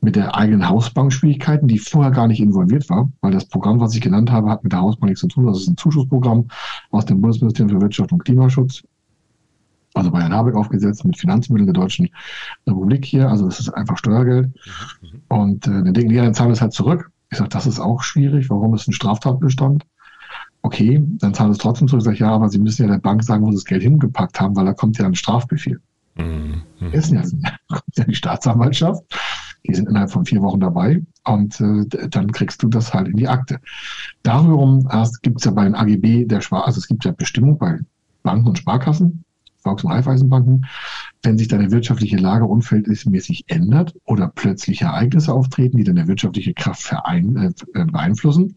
[0.00, 3.94] mit der eigenen Hausbank Schwierigkeiten, die vorher gar nicht involviert war, weil das Programm, was
[3.94, 5.46] ich genannt habe, hat mit der Hausbank nichts zu tun.
[5.46, 6.48] Das ist ein Zuschussprogramm
[6.90, 8.82] aus dem Bundesministerium für Wirtschaft und Klimaschutz,
[9.94, 12.08] also bei Herrn Habeck aufgesetzt mit Finanzmitteln der Deutschen
[12.66, 13.28] Republik hier.
[13.28, 14.50] Also das ist einfach Steuergeld.
[15.28, 17.10] Und äh, dann denken die, ja, dann zahlen wir es halt zurück.
[17.30, 18.48] Ich sage, das ist auch schwierig.
[18.50, 19.84] Warum ist ein Straftatbestand?
[20.62, 22.02] Okay, dann zahlen wir es trotzdem zurück.
[22.02, 24.40] Ich sage, ja, aber Sie müssen ja der Bank sagen, wo Sie das Geld hingepackt
[24.40, 25.80] haben, weil da kommt ja ein Strafbefehl.
[26.16, 26.62] Mhm.
[26.92, 27.22] Ist ja,
[27.68, 29.02] kommt ja die Staatsanwaltschaft
[29.66, 33.16] die sind innerhalb von vier Wochen dabei und äh, dann kriegst du das halt in
[33.16, 33.60] die Akte.
[34.22, 34.88] Darum
[35.22, 37.78] gibt es ja bei den AGB der Spar, also es gibt ja Bestimmungen bei
[38.22, 39.24] Banken und Sparkassen,
[39.58, 40.66] Volks- und Raiffeisenbanken,
[41.22, 46.82] wenn sich deine wirtschaftliche Lage unverhältnismäßig ändert oder plötzliche Ereignisse auftreten, die deine wirtschaftliche Kraft
[46.82, 48.56] verein, äh, beeinflussen,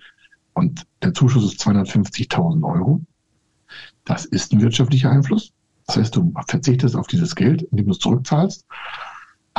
[0.54, 3.02] und der Zuschuss ist 250.000 Euro,
[4.06, 5.54] das ist ein wirtschaftlicher Einfluss.
[5.88, 8.66] Das heißt, du verzichtest auf dieses Geld, indem du es zurückzahlst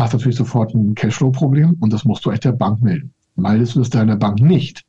[0.02, 3.12] hast natürlich sofort ein Cashflow-Problem und das musst du echt der Bank melden.
[3.36, 4.84] Meldest du das deiner Bank nicht,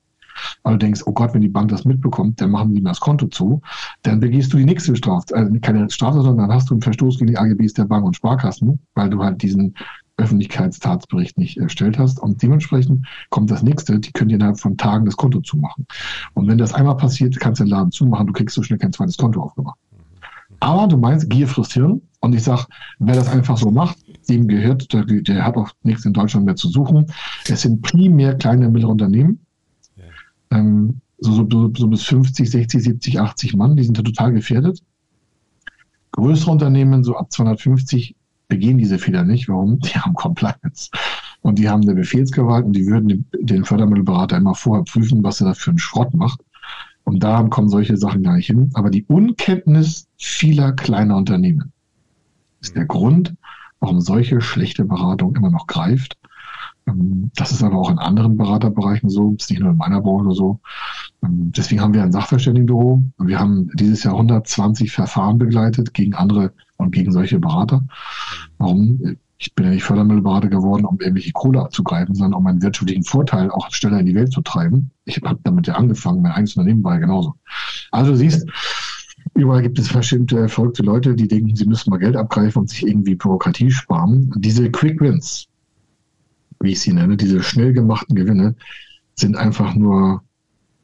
[0.64, 2.99] weil du denkst, oh Gott, wenn die Bank das mitbekommt, dann machen die mir das
[2.99, 3.61] Konto zu,
[4.01, 7.20] dann begehst du die nächste Strafe, also keine Strafe, sondern dann hast du einen Verstoß
[7.20, 9.76] gegen die AGBs der Bank und Sparkassen, weil du halt diesen
[10.18, 12.20] Öffentlichkeitstatsbericht nicht erstellt hast.
[12.20, 15.88] Und dementsprechend kommt das nächste, die können dir innerhalb von Tagen das Konto zumachen.
[16.34, 18.93] Und wenn das einmal passiert, kannst du den Laden zumachen, du kriegst so schnell kein
[18.93, 19.80] zweites Konto aufgemacht.
[20.59, 22.01] Aber du meinst, Gier frisst Hirn.
[22.22, 22.66] Und ich sage,
[22.99, 23.97] wer das einfach so macht,
[24.30, 27.07] dem gehört, der, der, hat auch nichts in Deutschland mehr zu suchen.
[27.47, 29.39] Es sind primär kleine und mittlere Unternehmen.
[29.95, 30.57] Ja.
[30.57, 34.82] Ähm, so, so, so, bis 50, 60, 70, 80 Mann, die sind da total gefährdet.
[36.11, 38.15] Größere Unternehmen, so ab 250,
[38.47, 39.49] begehen diese Fehler nicht.
[39.49, 39.80] Warum?
[39.80, 40.89] Die haben Compliance.
[41.41, 45.41] Und die haben eine Befehlsgewalt und die würden den, den Fördermittelberater immer vorher prüfen, was
[45.41, 46.41] er da für einen Schrott macht.
[47.03, 48.69] Und da kommen solche Sachen gar nicht hin.
[48.74, 51.74] Aber die Unkenntnis vieler kleiner Unternehmen
[52.61, 53.36] ist der Grund,
[53.84, 56.18] warum solche schlechte Beratung immer noch greift.
[56.88, 60.34] Ähm, das ist aber auch in anderen Beraterbereichen so, ist nicht nur in meiner Branche
[60.34, 60.62] so.
[61.22, 63.04] Ähm, deswegen haben wir ein Sachverständigenbüro.
[63.18, 67.86] Wir haben dieses Jahr 120 Verfahren begleitet gegen andere und gegen solche Berater.
[68.58, 69.18] Warum?
[69.38, 73.52] Ich bin ja nicht Fördermittelberater geworden, um irgendwelche Kohle abzugreifen, sondern um einen wirtschaftlichen Vorteil
[73.52, 74.92] auch schneller in die Welt zu treiben.
[75.04, 77.34] Ich habe damit ja angefangen, mein eigenes Unternehmen war ja genauso.
[77.92, 78.48] Also du siehst,
[79.36, 82.86] überall gibt es bestimmte verrückte Leute, die denken, sie müssen mal Geld abgreifen und sich
[82.86, 84.32] irgendwie Bürokratie sparen.
[84.38, 85.47] Diese Quick Wins,
[86.59, 88.55] wie ich sie nenne, diese schnell gemachten Gewinne,
[89.15, 90.24] sind einfach nur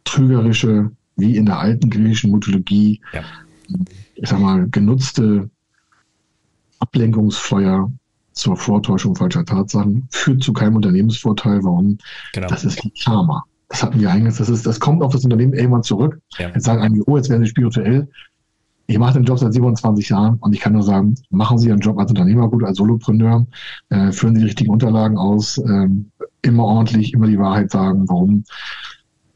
[0.03, 3.23] trügerische, wie in der alten griechischen Mythologie, ja.
[4.15, 5.49] ich sag mal, genutzte
[6.79, 7.91] Ablenkungsfeuer,
[8.33, 11.63] zur Vortäuschung falscher Tatsachen, führt zu keinem Unternehmensvorteil.
[11.63, 11.97] Warum?
[12.33, 12.47] Genau.
[12.47, 13.43] Das ist Karma.
[13.67, 14.37] Das hatten wir eigentlich.
[14.37, 16.19] Das, ist, das kommt auf das Unternehmen irgendwann zurück.
[16.37, 16.49] Ja.
[16.49, 18.07] Jetzt sagen einige, oh, jetzt werden Sie spirituell.
[18.89, 21.79] Ich mache den Job seit 27 Jahren und ich kann nur sagen, machen Sie Ihren
[21.79, 23.45] Job als Unternehmer gut, als Solopreneur,
[23.89, 25.87] äh, führen Sie die richtigen Unterlagen aus, äh,
[26.41, 28.09] immer ordentlich, immer die Wahrheit sagen.
[28.09, 28.45] Warum?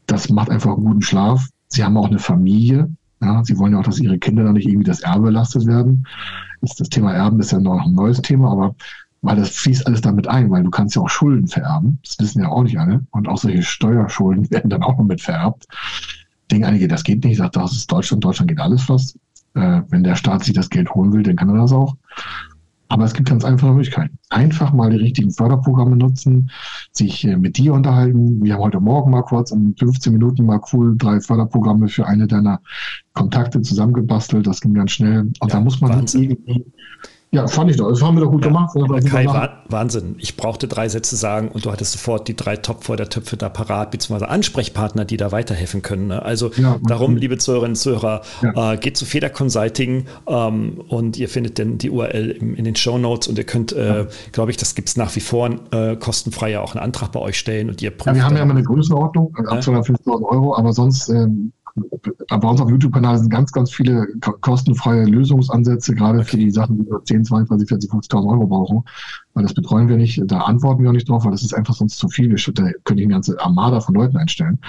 [0.06, 1.46] Das macht einfach guten Schlaf.
[1.68, 2.90] Sie haben auch eine Familie.
[3.22, 6.04] Ja, sie wollen ja auch, dass ihre Kinder dann nicht irgendwie das Erbe belastet werden.
[6.60, 8.74] Das, das Thema Erben ist ja noch ein neues Thema, aber
[9.22, 12.00] weil das fließt alles damit ein, weil du kannst ja auch Schulden vererben.
[12.02, 13.06] Das wissen ja auch nicht alle.
[13.12, 15.66] Und auch solche Steuerschulden werden dann auch noch mit vererbt.
[16.50, 17.36] Ding einige, das geht nicht.
[17.36, 18.24] Sagt, das ist Deutschland.
[18.24, 19.16] Deutschland geht alles fast.
[19.54, 21.96] Äh, wenn der Staat sich das Geld holen will, dann kann er das auch.
[22.88, 24.18] Aber es gibt ganz einfache Möglichkeiten.
[24.30, 26.50] Einfach mal die richtigen Förderprogramme nutzen,
[26.92, 28.44] sich äh, mit dir unterhalten.
[28.44, 32.26] Wir haben heute Morgen mal kurz in 15 Minuten mal cool drei Förderprogramme für eine
[32.26, 32.60] deiner
[33.14, 34.46] Kontakte zusammengebastelt.
[34.46, 35.20] Das ging ganz schnell.
[35.20, 36.66] Und ja, da muss man irgendwie
[37.34, 37.88] ja, fand ich doch.
[37.88, 38.76] Das haben wir doch gut ja, gemacht.
[39.10, 39.26] Kai,
[39.68, 40.16] Wahnsinn.
[40.18, 44.30] Ich brauchte drei Sätze sagen und du hattest sofort die drei Top-Fördertöpfe da parat, beziehungsweise
[44.30, 46.08] Ansprechpartner, die da weiterhelfen können.
[46.08, 46.22] Ne?
[46.22, 48.74] Also ja, darum, liebe Zuhörerinnen und Zuhörer, ja.
[48.74, 52.76] äh, geht zu Feder Consulting ähm, und ihr findet dann die URL im, in den
[52.76, 55.96] Show Notes und ihr könnt, äh, glaube ich, das gibt es nach wie vor äh,
[55.96, 58.14] kostenfrei ja auch einen Antrag bei euch stellen und ihr prüft.
[58.14, 62.70] Wir haben ja immer eine Größenordnung, ab 250.000 Euro, aber sonst ähm, bei uns auf
[62.70, 64.06] YouTube-Kanal sind ganz, ganz viele
[64.40, 68.84] kostenfreie Lösungsansätze, gerade für die Sachen, die wir 10, 20, 40, 50.000 Euro brauchen.
[69.34, 71.74] Weil das betreuen wir nicht, da antworten wir auch nicht drauf, weil das ist einfach
[71.74, 72.28] sonst zu viel.
[72.28, 74.60] Da könnte ich eine ganze Armada von Leuten einstellen.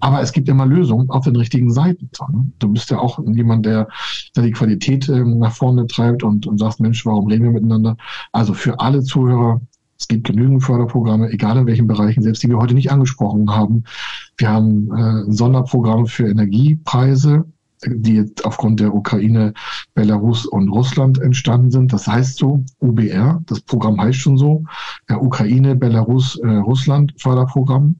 [0.00, 2.08] Aber es gibt immer Lösungen auf den richtigen Seiten.
[2.32, 2.46] Ne?
[2.58, 3.88] Du bist ja auch jemand, der,
[4.34, 7.98] der die Qualität ähm, nach vorne treibt und, und sagst, Mensch, warum reden wir miteinander?
[8.32, 9.60] Also für alle Zuhörer,
[9.98, 13.84] es gibt genügend Förderprogramme, egal in welchen Bereichen, selbst die wir heute nicht angesprochen haben.
[14.36, 17.44] Wir haben äh, ein Sonderprogramm für Energiepreise,
[17.88, 19.52] die jetzt aufgrund der Ukraine,
[19.94, 21.92] Belarus und Russland entstanden sind.
[21.92, 24.64] Das heißt so, UBR, das Programm heißt schon so,
[25.08, 27.96] ja, Ukraine, Belarus, äh, Russland Förderprogramm.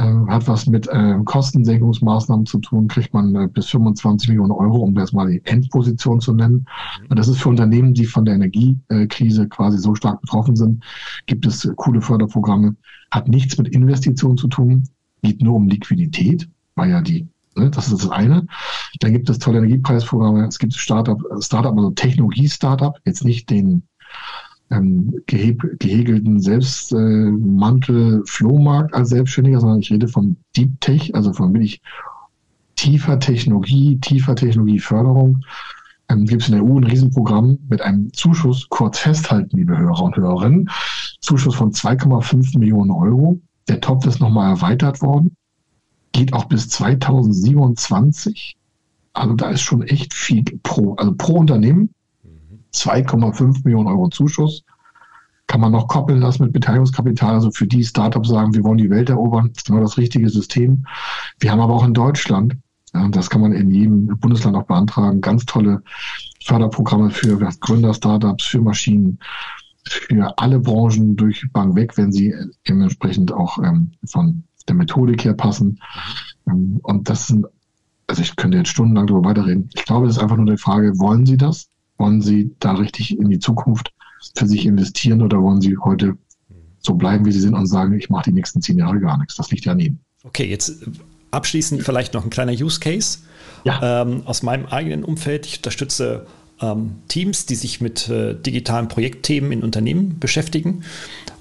[0.00, 4.78] Äh, hat was mit äh, Kostensenkungsmaßnahmen zu tun, kriegt man äh, bis 25 Millionen Euro,
[4.78, 6.64] um das mal die Endposition zu nennen.
[7.10, 10.84] Und das ist für Unternehmen, die von der Energiekrise quasi so stark betroffen sind,
[11.26, 12.76] gibt es äh, coole Förderprogramme.
[13.10, 14.88] Hat nichts mit Investitionen zu tun,
[15.22, 17.28] geht nur um Liquidität, weil ja die
[17.60, 18.46] ne, das ist das eine.
[19.00, 20.46] Dann gibt es tolle Energiepreisprogramme.
[20.46, 23.82] Es gibt Startup, Startup, also Technologie-Startup, jetzt nicht den
[24.70, 31.52] ähm, gehegelten Selbstmantel äh, Flohmarkt als Selbstständiger, sondern ich rede von Deep Tech, also von
[31.52, 31.80] wirklich
[32.76, 35.44] tiefer Technologie, tiefer Technologieförderung.
[36.08, 40.02] Ähm, Gibt es in der EU ein Riesenprogramm mit einem Zuschuss, kurz festhalten, liebe Hörer
[40.02, 40.70] und Hörerinnen,
[41.20, 43.40] Zuschuss von 2,5 Millionen Euro.
[43.68, 45.36] Der Topf ist nochmal erweitert worden,
[46.12, 48.56] geht auch bis 2027.
[49.12, 51.94] Also da ist schon echt viel pro, also pro Unternehmen
[52.72, 54.64] 2,5 Millionen Euro Zuschuss.
[55.46, 57.34] Kann man noch koppeln lassen mit Beteiligungskapital.
[57.34, 59.48] Also für die Startups sagen, wir wollen die Welt erobern.
[59.48, 60.86] Das ist genau das richtige System.
[61.40, 62.56] Wir haben aber auch in Deutschland,
[63.10, 65.82] das kann man in jedem Bundesland auch beantragen, ganz tolle
[66.44, 69.18] Förderprogramme für Gründer-Startups, für Maschinen,
[69.88, 72.34] für alle Branchen durch Bank weg, wenn sie
[72.68, 75.80] dementsprechend auch ähm, von der Methodik her passen.
[76.46, 77.46] Ähm, und das sind,
[78.06, 79.70] also ich könnte jetzt stundenlang darüber weiterreden.
[79.74, 81.68] Ich glaube, es ist einfach nur die Frage, wollen Sie das?
[81.98, 83.92] Wollen Sie da richtig in die Zukunft
[84.34, 86.16] für sich investieren oder wollen Sie heute
[86.80, 89.36] so bleiben, wie Sie sind und sagen, ich mache die nächsten zehn Jahre gar nichts?
[89.36, 90.00] Das liegt ja an Ihnen.
[90.24, 90.82] Okay, jetzt
[91.30, 93.20] abschließend vielleicht noch ein kleiner Use Case
[93.64, 94.02] ja.
[94.02, 95.46] ähm, aus meinem eigenen Umfeld.
[95.46, 96.26] Ich unterstütze
[96.60, 100.82] ähm, Teams, die sich mit äh, digitalen Projektthemen in Unternehmen beschäftigen.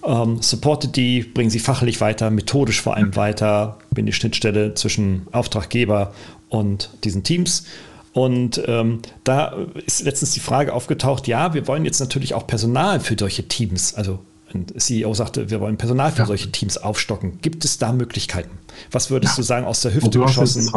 [0.05, 5.27] Ähm, supporte die, bringen sie fachlich weiter, methodisch vor allem weiter, bin die Schnittstelle zwischen
[5.31, 6.13] Auftraggeber
[6.49, 7.65] und diesen Teams
[8.13, 9.55] und ähm, da
[9.85, 13.93] ist letztens die Frage aufgetaucht, ja, wir wollen jetzt natürlich auch Personal für solche Teams,
[13.93, 14.19] also
[14.51, 16.25] ein CEO sagte, wir wollen Personal für ja.
[16.25, 17.39] solche Teams aufstocken.
[17.41, 18.57] Gibt es da Möglichkeiten?
[18.91, 19.35] Was würdest ja.
[19.37, 20.71] du sagen, aus der Hüfte geschossen?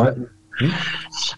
[0.59, 0.70] Hm?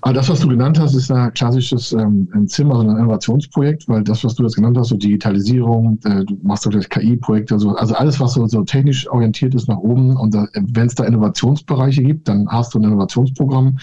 [0.02, 3.88] Aber das, was du genannt hast, ist ein klassisches ähm, ein Zimmer, sondern ein Innovationsprojekt,
[3.88, 7.70] weil das, was du jetzt genannt hast, so Digitalisierung, äh, du machst vielleicht KI-Projekte, so,
[7.76, 12.02] also alles, was so, so technisch orientiert ist nach oben und wenn es da Innovationsbereiche
[12.02, 13.78] gibt, dann hast du ein Innovationsprogramm,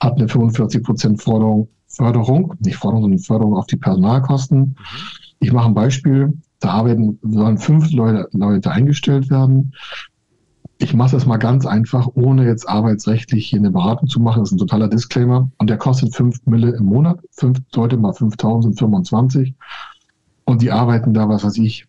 [0.00, 4.60] hat eine 45 Prozent Förderung, Förderung, nicht Forderung, sondern Förderung auf die Personalkosten.
[4.60, 4.76] Mhm.
[5.40, 6.32] Ich mache ein Beispiel.
[6.60, 9.72] Da arbeiten, sollen fünf Leute, Leute eingestellt werden
[10.82, 14.40] ich mache das mal ganz einfach, ohne jetzt arbeitsrechtlich hier eine Beratung zu machen.
[14.40, 15.50] Das ist ein totaler Disclaimer.
[15.58, 17.20] Und der kostet 5 Mille im Monat.
[17.32, 19.54] Fünf, Leute mal 5000, 25.
[20.44, 21.86] Und die arbeiten da, was weiß ich,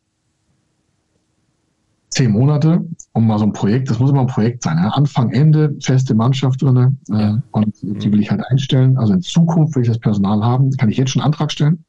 [2.09, 4.77] zehn Monate, um mal so ein Projekt, das muss immer ein Projekt sein.
[4.77, 4.89] Ja?
[4.89, 6.97] Anfang, Ende, feste Mannschaft drin.
[7.09, 7.43] Äh, ja.
[7.51, 8.97] Und die will ich halt einstellen.
[8.97, 10.69] Also in Zukunft will ich das Personal haben.
[10.71, 11.85] Kann ich jetzt schon einen Antrag stellen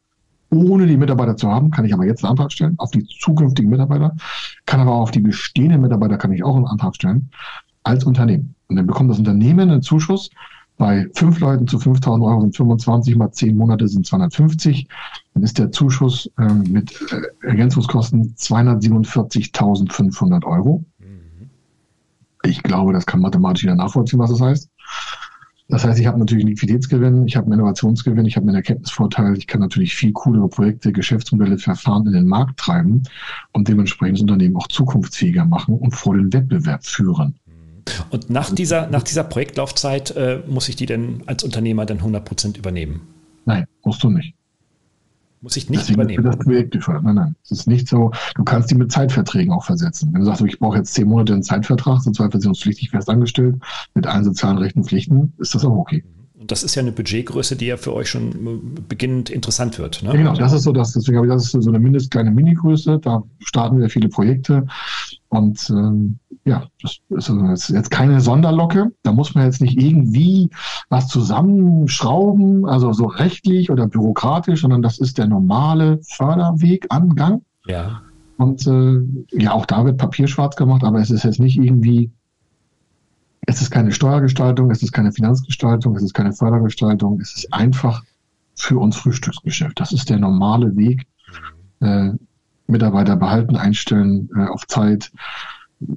[0.53, 3.71] ohne die Mitarbeiter zu haben, kann ich aber jetzt einen Antrag stellen auf die zukünftigen
[3.71, 4.15] Mitarbeiter,
[4.67, 7.31] kann aber auch auf die bestehenden Mitarbeiter kann ich auch einen Antrag stellen
[7.83, 8.55] als Unternehmen.
[8.69, 10.31] Und dann bekommt das Unternehmen einen Zuschuss
[10.83, 14.89] bei fünf Leuten zu 5.000 Euro sind 25 mal zehn Monate sind 250.
[15.35, 20.85] Dann ist der Zuschuss äh, mit äh, Ergänzungskosten 247.500 Euro.
[20.99, 21.51] Mhm.
[22.43, 24.69] Ich glaube, das kann mathematisch jeder nachvollziehen, was das heißt.
[25.73, 29.39] Das heißt, ich habe natürlich einen Liquiditätsgewinn, ich habe einen Innovationsgewinn, ich habe einen Erkenntnisvorteil,
[29.39, 33.05] ich kann natürlich viel coolere Projekte, Geschäftsmodelle, Verfahren in den Markt treiben
[33.53, 37.37] und dementsprechend das Unternehmen auch zukunftsfähiger machen und vor den Wettbewerb führen.
[38.11, 42.23] Und nach dieser, nach dieser Projektlaufzeit äh, muss ich die denn als Unternehmer dann 100
[42.23, 43.01] Prozent übernehmen?
[43.47, 44.35] Nein, musst du nicht.
[45.43, 46.23] Muss ich nicht übernehmen.
[46.25, 47.03] das Projekt gefördert.
[47.03, 47.37] Nein, nein.
[47.43, 48.13] Es ist nicht so.
[48.37, 50.11] Du kannst die mit Zeitverträgen auch versetzen.
[50.13, 53.57] Wenn du sagst, ich brauche jetzt zehn Monate einen Zeitvertrag, sozialversicherungspflichtig fest angestellt,
[53.95, 56.05] mit allen sozialen Rechten und Pflichten, ist das auch okay.
[56.39, 60.03] Und das ist ja eine Budgetgröße, die ja für euch schon beginnend interessant wird.
[60.03, 60.11] Ne?
[60.11, 62.31] Ja, genau, das ist so, das, deswegen habe ich das ist so eine mindest kleine
[62.31, 62.99] Mini-Größe.
[63.01, 64.67] Da starten wir viele Projekte.
[65.29, 68.91] Und ähm, ja, das ist also jetzt keine Sonderlocke.
[69.03, 70.51] Da muss man jetzt nicht irgendwie
[70.89, 77.43] was zusammenschrauben, also so rechtlich oder bürokratisch, sondern das ist der normale Förderweg, Angang.
[77.67, 78.03] Ja.
[78.39, 79.03] Und äh,
[79.39, 82.11] ja, auch da wird Papier schwarz gemacht, aber es ist jetzt nicht irgendwie,
[83.47, 88.03] es ist keine Steuergestaltung, es ist keine Finanzgestaltung, es ist keine Fördergestaltung, es ist einfach
[88.57, 89.79] für uns Frühstücksgeschäft.
[89.79, 91.07] Das ist der normale Weg.
[91.81, 92.11] Äh,
[92.67, 95.13] Mitarbeiter behalten, einstellen äh, auf Zeit.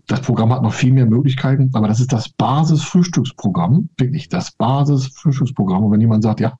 [0.07, 5.83] Das Programm hat noch viel mehr Möglichkeiten, aber das ist das Basis-Frühstücksprogramm, wirklich das Basis-Frühstücksprogramm.
[5.83, 6.57] Und wenn jemand sagt, ja,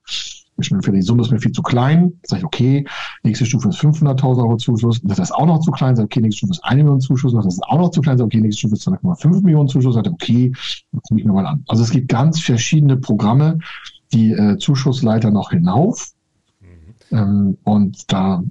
[0.58, 2.86] die Summe ist mir viel zu klein, sage ich, okay,
[3.22, 6.38] nächste Stufe ist 500.000 Euro Zuschuss, das ist auch noch zu klein, sage okay, nächste
[6.38, 8.74] Stufe ist 1 Million Zuschuss, das ist auch noch zu klein, sage okay, nächste Stufe
[8.74, 10.52] ist 2,5 Millionen Zuschuss, sage okay,
[10.92, 11.64] gucke ich mir mal an.
[11.68, 13.58] Also es gibt ganz verschiedene Programme,
[14.12, 16.12] die äh, Zuschussleiter noch hinauf.
[16.60, 17.16] Mhm.
[17.16, 18.42] Ähm, und da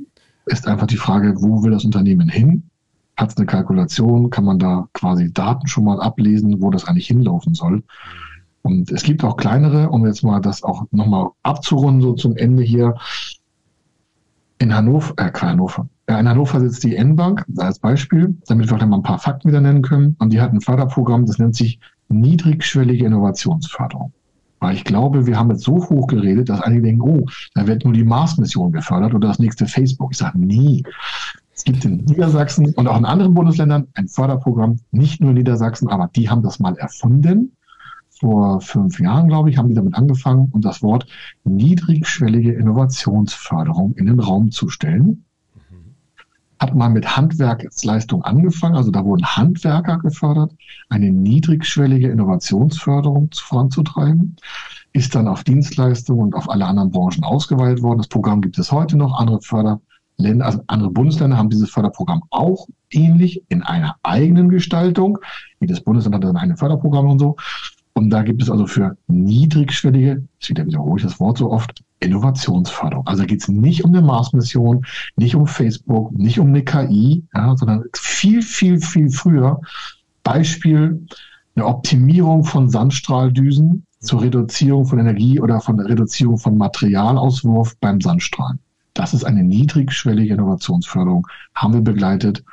[0.45, 2.64] ist einfach die Frage, wo will das Unternehmen hin?
[3.17, 4.29] Hat es eine Kalkulation?
[4.29, 7.83] Kann man da quasi Daten schon mal ablesen, wo das eigentlich hinlaufen soll?
[8.61, 12.63] Und es gibt auch kleinere, um jetzt mal das auch nochmal abzurunden, so zum Ende
[12.63, 12.95] hier.
[14.57, 15.87] In Hannover, äh, Hannover.
[16.07, 19.61] In Hannover sitzt die N-Bank als Beispiel, damit wir auch mal ein paar Fakten wieder
[19.61, 20.15] nennen können.
[20.19, 24.13] Und die hat ein Förderprogramm, das nennt sich niedrigschwellige Innovationsförderung.
[24.59, 27.83] Weil ich glaube, wir haben jetzt so hoch geredet, dass einige denken, oh, da wird
[27.83, 30.11] nur die Mars-Mission gefördert oder das nächste Facebook.
[30.11, 30.83] Ich sage, nie.
[31.55, 35.87] Es gibt in Niedersachsen und auch in anderen Bundesländern ein Förderprogramm, nicht nur in Niedersachsen,
[35.87, 37.55] aber die haben das mal erfunden.
[38.09, 41.07] Vor fünf Jahren, glaube ich, haben die damit angefangen und das Wort
[41.43, 45.25] niedrigschwellige Innovationsförderung in den Raum zu stellen
[46.59, 50.53] hat man mit Handwerksleistung angefangen, also da wurden Handwerker gefördert,
[50.89, 54.37] eine niedrigschwellige Innovationsförderung voranzutreiben,
[54.93, 57.97] ist dann auf Dienstleistungen und auf alle anderen Branchen ausgeweitet worden.
[57.97, 59.19] Das Programm gibt es heute noch.
[59.19, 59.41] Andere
[60.15, 65.19] Förderländer, also andere Bundesländer haben dieses Förderprogramm auch ähnlich in einer eigenen Gestaltung.
[65.59, 67.35] Jedes Bundesland hat dann ein Förderprogramm und so.
[67.93, 73.07] Und da gibt es also für niedrigschwellige, ich wiederhole ich das Wort so oft, Innovationsförderung.
[73.07, 74.85] Also geht es nicht um eine Mars-Mission,
[75.15, 79.61] nicht um Facebook, nicht um eine KI, ja, sondern viel, viel, viel früher.
[80.23, 81.07] Beispiel
[81.55, 88.01] eine Optimierung von Sandstrahldüsen zur Reduzierung von Energie oder von der Reduzierung von Materialauswurf beim
[88.01, 88.59] Sandstrahlen.
[88.95, 92.43] Das ist eine niedrigschwellige Innovationsförderung, haben wir begleitet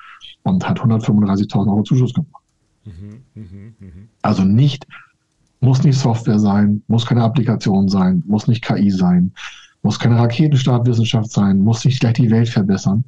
[0.42, 2.42] und hat 135.000 Euro Zuschuss gemacht.
[2.84, 3.44] Mhm, mh,
[3.78, 3.88] mh.
[4.22, 4.86] Also nicht
[5.60, 9.32] muss nicht Software sein, muss keine Applikation sein, muss nicht KI sein,
[9.82, 13.04] muss keine Raketenstartwissenschaft sein, muss nicht gleich die Welt verbessern,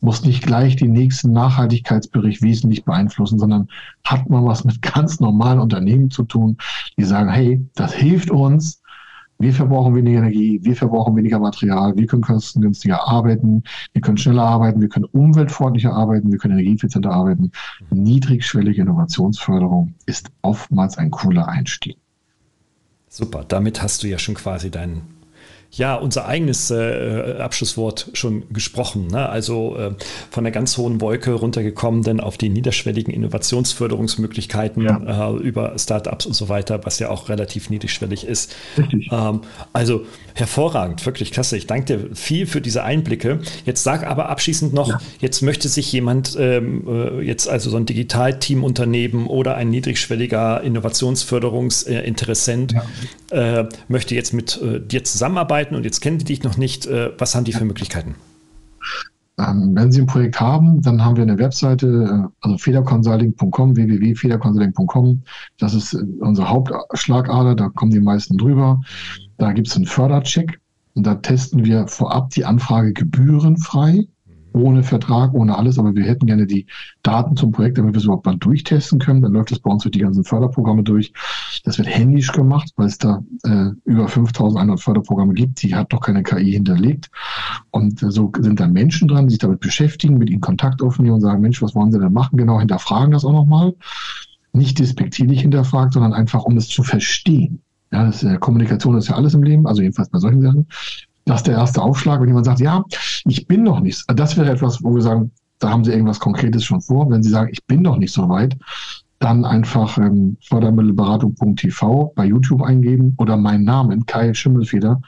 [0.00, 3.68] muss nicht gleich den nächsten Nachhaltigkeitsbericht wesentlich beeinflussen, sondern
[4.04, 6.56] hat man was mit ganz normalen Unternehmen zu tun,
[6.96, 8.81] die sagen, hey, das hilft uns,
[9.42, 14.44] wir verbrauchen weniger Energie, wir verbrauchen weniger Material, wir können kostengünstiger arbeiten, wir können schneller
[14.44, 17.50] arbeiten, wir können umweltfreundlicher arbeiten, wir können energieeffizienter arbeiten.
[17.90, 21.96] Niedrigschwellige Innovationsförderung ist oftmals ein cooler Einstieg.
[23.08, 25.02] Super, damit hast du ja schon quasi deinen
[25.74, 29.06] ja unser eigenes äh, Abschlusswort schon gesprochen.
[29.06, 29.26] Ne?
[29.28, 29.94] Also äh,
[30.30, 35.30] von der ganz hohen Wolke runtergekommen, dann auf die niederschwelligen Innovationsförderungsmöglichkeiten ja.
[35.30, 38.54] äh, über Startups und so weiter, was ja auch relativ niedrigschwellig ist.
[39.10, 39.40] Ähm,
[39.72, 40.04] also
[40.34, 41.56] hervorragend, wirklich klasse.
[41.56, 43.40] Ich danke dir viel für diese Einblicke.
[43.64, 45.00] Jetzt sag aber abschließend noch, ja.
[45.20, 52.72] jetzt möchte sich jemand ähm, äh, jetzt also so ein Digitalteamunternehmen oder ein niedrigschwelliger Innovationsförderungsinteressent
[52.72, 52.84] ja.
[53.30, 56.86] Äh, möchte jetzt mit äh, dir zusammenarbeiten arbeiten und jetzt kennen die dich noch nicht.
[56.86, 58.16] Äh, was haben die für Möglichkeiten?
[59.38, 65.22] Ähm, wenn Sie ein Projekt haben, dann haben wir eine Webseite, äh, also federconsulting.com, www.federconsulting.com.
[65.58, 68.80] Das ist äh, unsere Hauptschlagader, da kommen die meisten drüber.
[69.38, 70.60] Da gibt es einen Fördercheck
[70.94, 74.06] und da testen wir vorab die Anfrage gebührenfrei
[74.54, 76.66] ohne Vertrag, ohne alles, aber wir hätten gerne die
[77.02, 79.22] Daten zum Projekt, damit wir es überhaupt mal durchtesten können.
[79.22, 81.12] Dann läuft das bei uns durch die ganzen Förderprogramme durch.
[81.64, 85.62] Das wird händisch gemacht, weil es da äh, über 5100 Förderprogramme gibt.
[85.62, 87.10] Die hat doch keine KI hinterlegt.
[87.70, 91.14] Und äh, so sind da Menschen dran, die sich damit beschäftigen, mit ihnen Kontakt aufnehmen
[91.14, 92.36] und sagen, Mensch, was wollen sie denn machen?
[92.36, 93.74] Genau, hinterfragen das auch nochmal.
[94.52, 97.62] Nicht despektierlich hinterfragt, sondern einfach, um es zu verstehen.
[97.92, 100.66] Ja, das, äh, Kommunikation ist ja alles im Leben, also jedenfalls bei solchen Sachen.
[101.24, 102.84] Das ist der erste Aufschlag, wenn jemand sagt, ja,
[103.24, 104.04] ich bin noch nicht.
[104.08, 107.08] Das wäre etwas, wo wir sagen, da haben Sie irgendwas Konkretes schon vor.
[107.10, 108.56] Wenn Sie sagen, ich bin noch nicht so weit,
[109.22, 115.00] dann einfach ähm, fördermittelberatung.tv bei YouTube eingeben oder meinen Namen, Kai Schimmelfeder.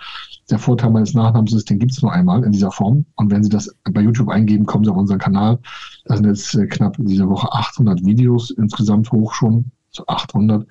[0.51, 3.05] Der Vorteil meines Nachnamens ist, den gibt es nur einmal in dieser Form.
[3.17, 5.59] Und wenn Sie das bei YouTube eingeben, kommen Sie auf unseren Kanal.
[6.05, 10.67] Da sind jetzt äh, knapp diese Woche 800 Videos insgesamt hoch schon, so 800.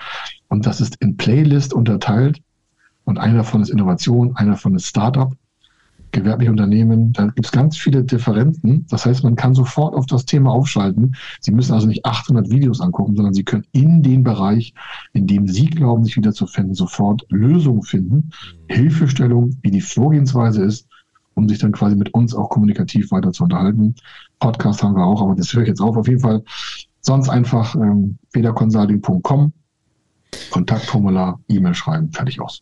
[0.47, 2.39] Und das ist in Playlist unterteilt.
[3.05, 5.33] Und einer davon ist Innovation, einer davon ist Startup
[6.13, 8.85] gewerbliche Unternehmen, da gibt es ganz viele Differenzen.
[8.89, 11.15] Das heißt, man kann sofort auf das Thema aufschalten.
[11.41, 14.73] Sie müssen also nicht 800 Videos angucken, sondern Sie können in den Bereich,
[15.11, 18.29] in dem Sie glauben, sich wiederzufinden, sofort Lösungen finden,
[18.69, 20.87] Hilfestellung, wie die Vorgehensweise ist,
[21.33, 23.95] um sich dann quasi mit uns auch kommunikativ weiter zu unterhalten.
[24.39, 25.97] Podcast haben wir auch, aber das höre ich jetzt auf.
[25.97, 26.43] Auf jeden Fall
[27.01, 29.51] sonst einfach ähm, federconsulting.com,
[30.51, 32.61] Kontaktformular, E-Mail schreiben, fertig aus.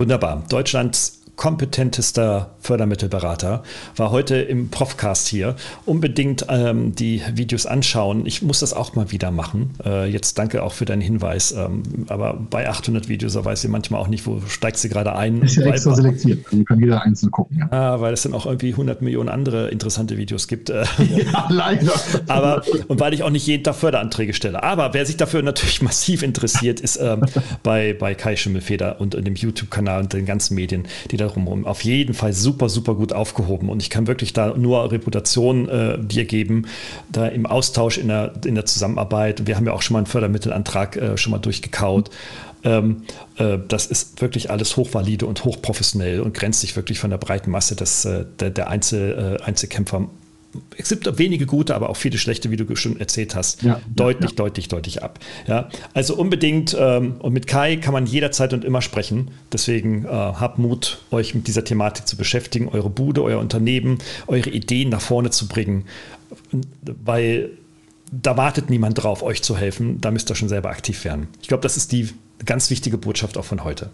[0.00, 0.42] Wunderbar.
[0.48, 3.62] Deutschlands kompetentester Fördermittelberater,
[3.96, 5.56] war heute im Profcast hier.
[5.86, 8.26] Unbedingt ähm, die Videos anschauen.
[8.26, 9.70] Ich muss das auch mal wieder machen.
[9.82, 11.52] Äh, jetzt danke auch für deinen Hinweis.
[11.52, 15.16] Ähm, aber bei 800 Videos, da weiß ich manchmal auch nicht, wo steigst du gerade
[15.16, 15.40] ein.
[15.40, 16.44] Ist ja extra selektiert.
[16.52, 17.56] Also kann jeder einzeln gucken.
[17.58, 17.68] Ja.
[17.70, 20.68] Ah, weil es dann auch irgendwie 100 Millionen andere interessante Videos gibt.
[20.68, 20.84] Äh.
[20.98, 21.94] ja, leider.
[22.28, 24.62] aber, und weil ich auch nicht jeden Tag Förderanträge stelle.
[24.62, 27.22] Aber wer sich dafür natürlich massiv interessiert, ist ähm,
[27.62, 31.66] bei, bei Kai Schimmelfeder und in dem YouTube-Kanal und den ganzen Medien, die da drumherum.
[31.66, 33.68] Auf jeden Fall super, super gut aufgehoben.
[33.68, 36.66] Und ich kann wirklich da nur Reputation äh, dir geben,
[37.10, 39.46] da im Austausch, in der, in der Zusammenarbeit.
[39.46, 42.10] Wir haben ja auch schon mal einen Fördermittelantrag äh, schon mal durchgekaut.
[42.62, 43.02] Ähm,
[43.36, 47.50] äh, das ist wirklich alles hochvalide und hochprofessionell und grenzt sich wirklich von der breiten
[47.50, 50.08] Masse des, äh, der, der Einzel, äh, Einzelkämpfer
[50.76, 54.30] es gibt wenige gute, aber auch viele schlechte, wie du schon erzählt hast, ja, deutlich,
[54.30, 54.36] ja.
[54.36, 55.18] deutlich, deutlich ab.
[55.46, 59.30] Ja, also unbedingt, ähm, und mit Kai kann man jederzeit und immer sprechen.
[59.52, 64.50] Deswegen äh, habt Mut, euch mit dieser Thematik zu beschäftigen, eure Bude, euer Unternehmen, eure
[64.50, 65.84] Ideen nach vorne zu bringen,
[67.04, 67.50] weil
[68.12, 70.00] da wartet niemand drauf, euch zu helfen.
[70.00, 71.28] Da müsst ihr schon selber aktiv werden.
[71.40, 72.08] Ich glaube, das ist die
[72.44, 73.90] ganz wichtige Botschaft auch von heute.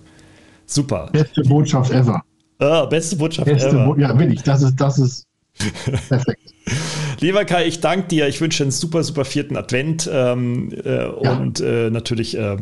[0.65, 1.11] Super.
[1.13, 2.23] Beste Botschaft ever.
[2.59, 3.85] Ah, beste Botschaft beste ever.
[3.85, 4.43] Bo ja, will ich.
[4.43, 5.27] Das ist, das ist
[6.09, 6.41] Perfekt.
[7.21, 8.27] Lieber Kai, ich danke dir.
[8.29, 11.37] Ich wünsche einen super, super vierten Advent ähm, äh, ja.
[11.37, 12.57] und äh, natürlich äh,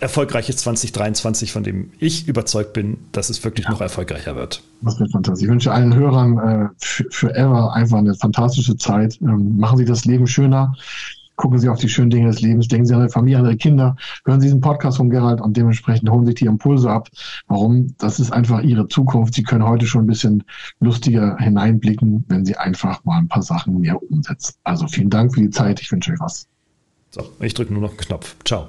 [0.00, 3.72] erfolgreiches 2023, von dem ich überzeugt bin, dass es wirklich ja.
[3.72, 4.62] noch erfolgreicher wird.
[4.82, 5.44] Das wird fantastisch.
[5.44, 9.18] Ich wünsche allen Hörern äh, für, für ever einfach eine fantastische Zeit.
[9.20, 10.74] Ähm, machen Sie das Leben schöner
[11.36, 13.56] gucken Sie auf die schönen Dinge des Lebens, denken Sie an Ihre Familie, an Ihre
[13.56, 17.08] Kinder, hören Sie diesen Podcast von Gerald und dementsprechend holen sich die Impulse ab.
[17.48, 17.94] Warum?
[17.98, 19.34] Das ist einfach Ihre Zukunft.
[19.34, 20.44] Sie können heute schon ein bisschen
[20.80, 24.54] lustiger hineinblicken, wenn Sie einfach mal ein paar Sachen mehr umsetzen.
[24.64, 25.80] Also vielen Dank für die Zeit.
[25.80, 26.46] Ich wünsche euch was.
[27.10, 28.36] So, ich drücke nur noch einen Knopf.
[28.44, 28.68] Ciao.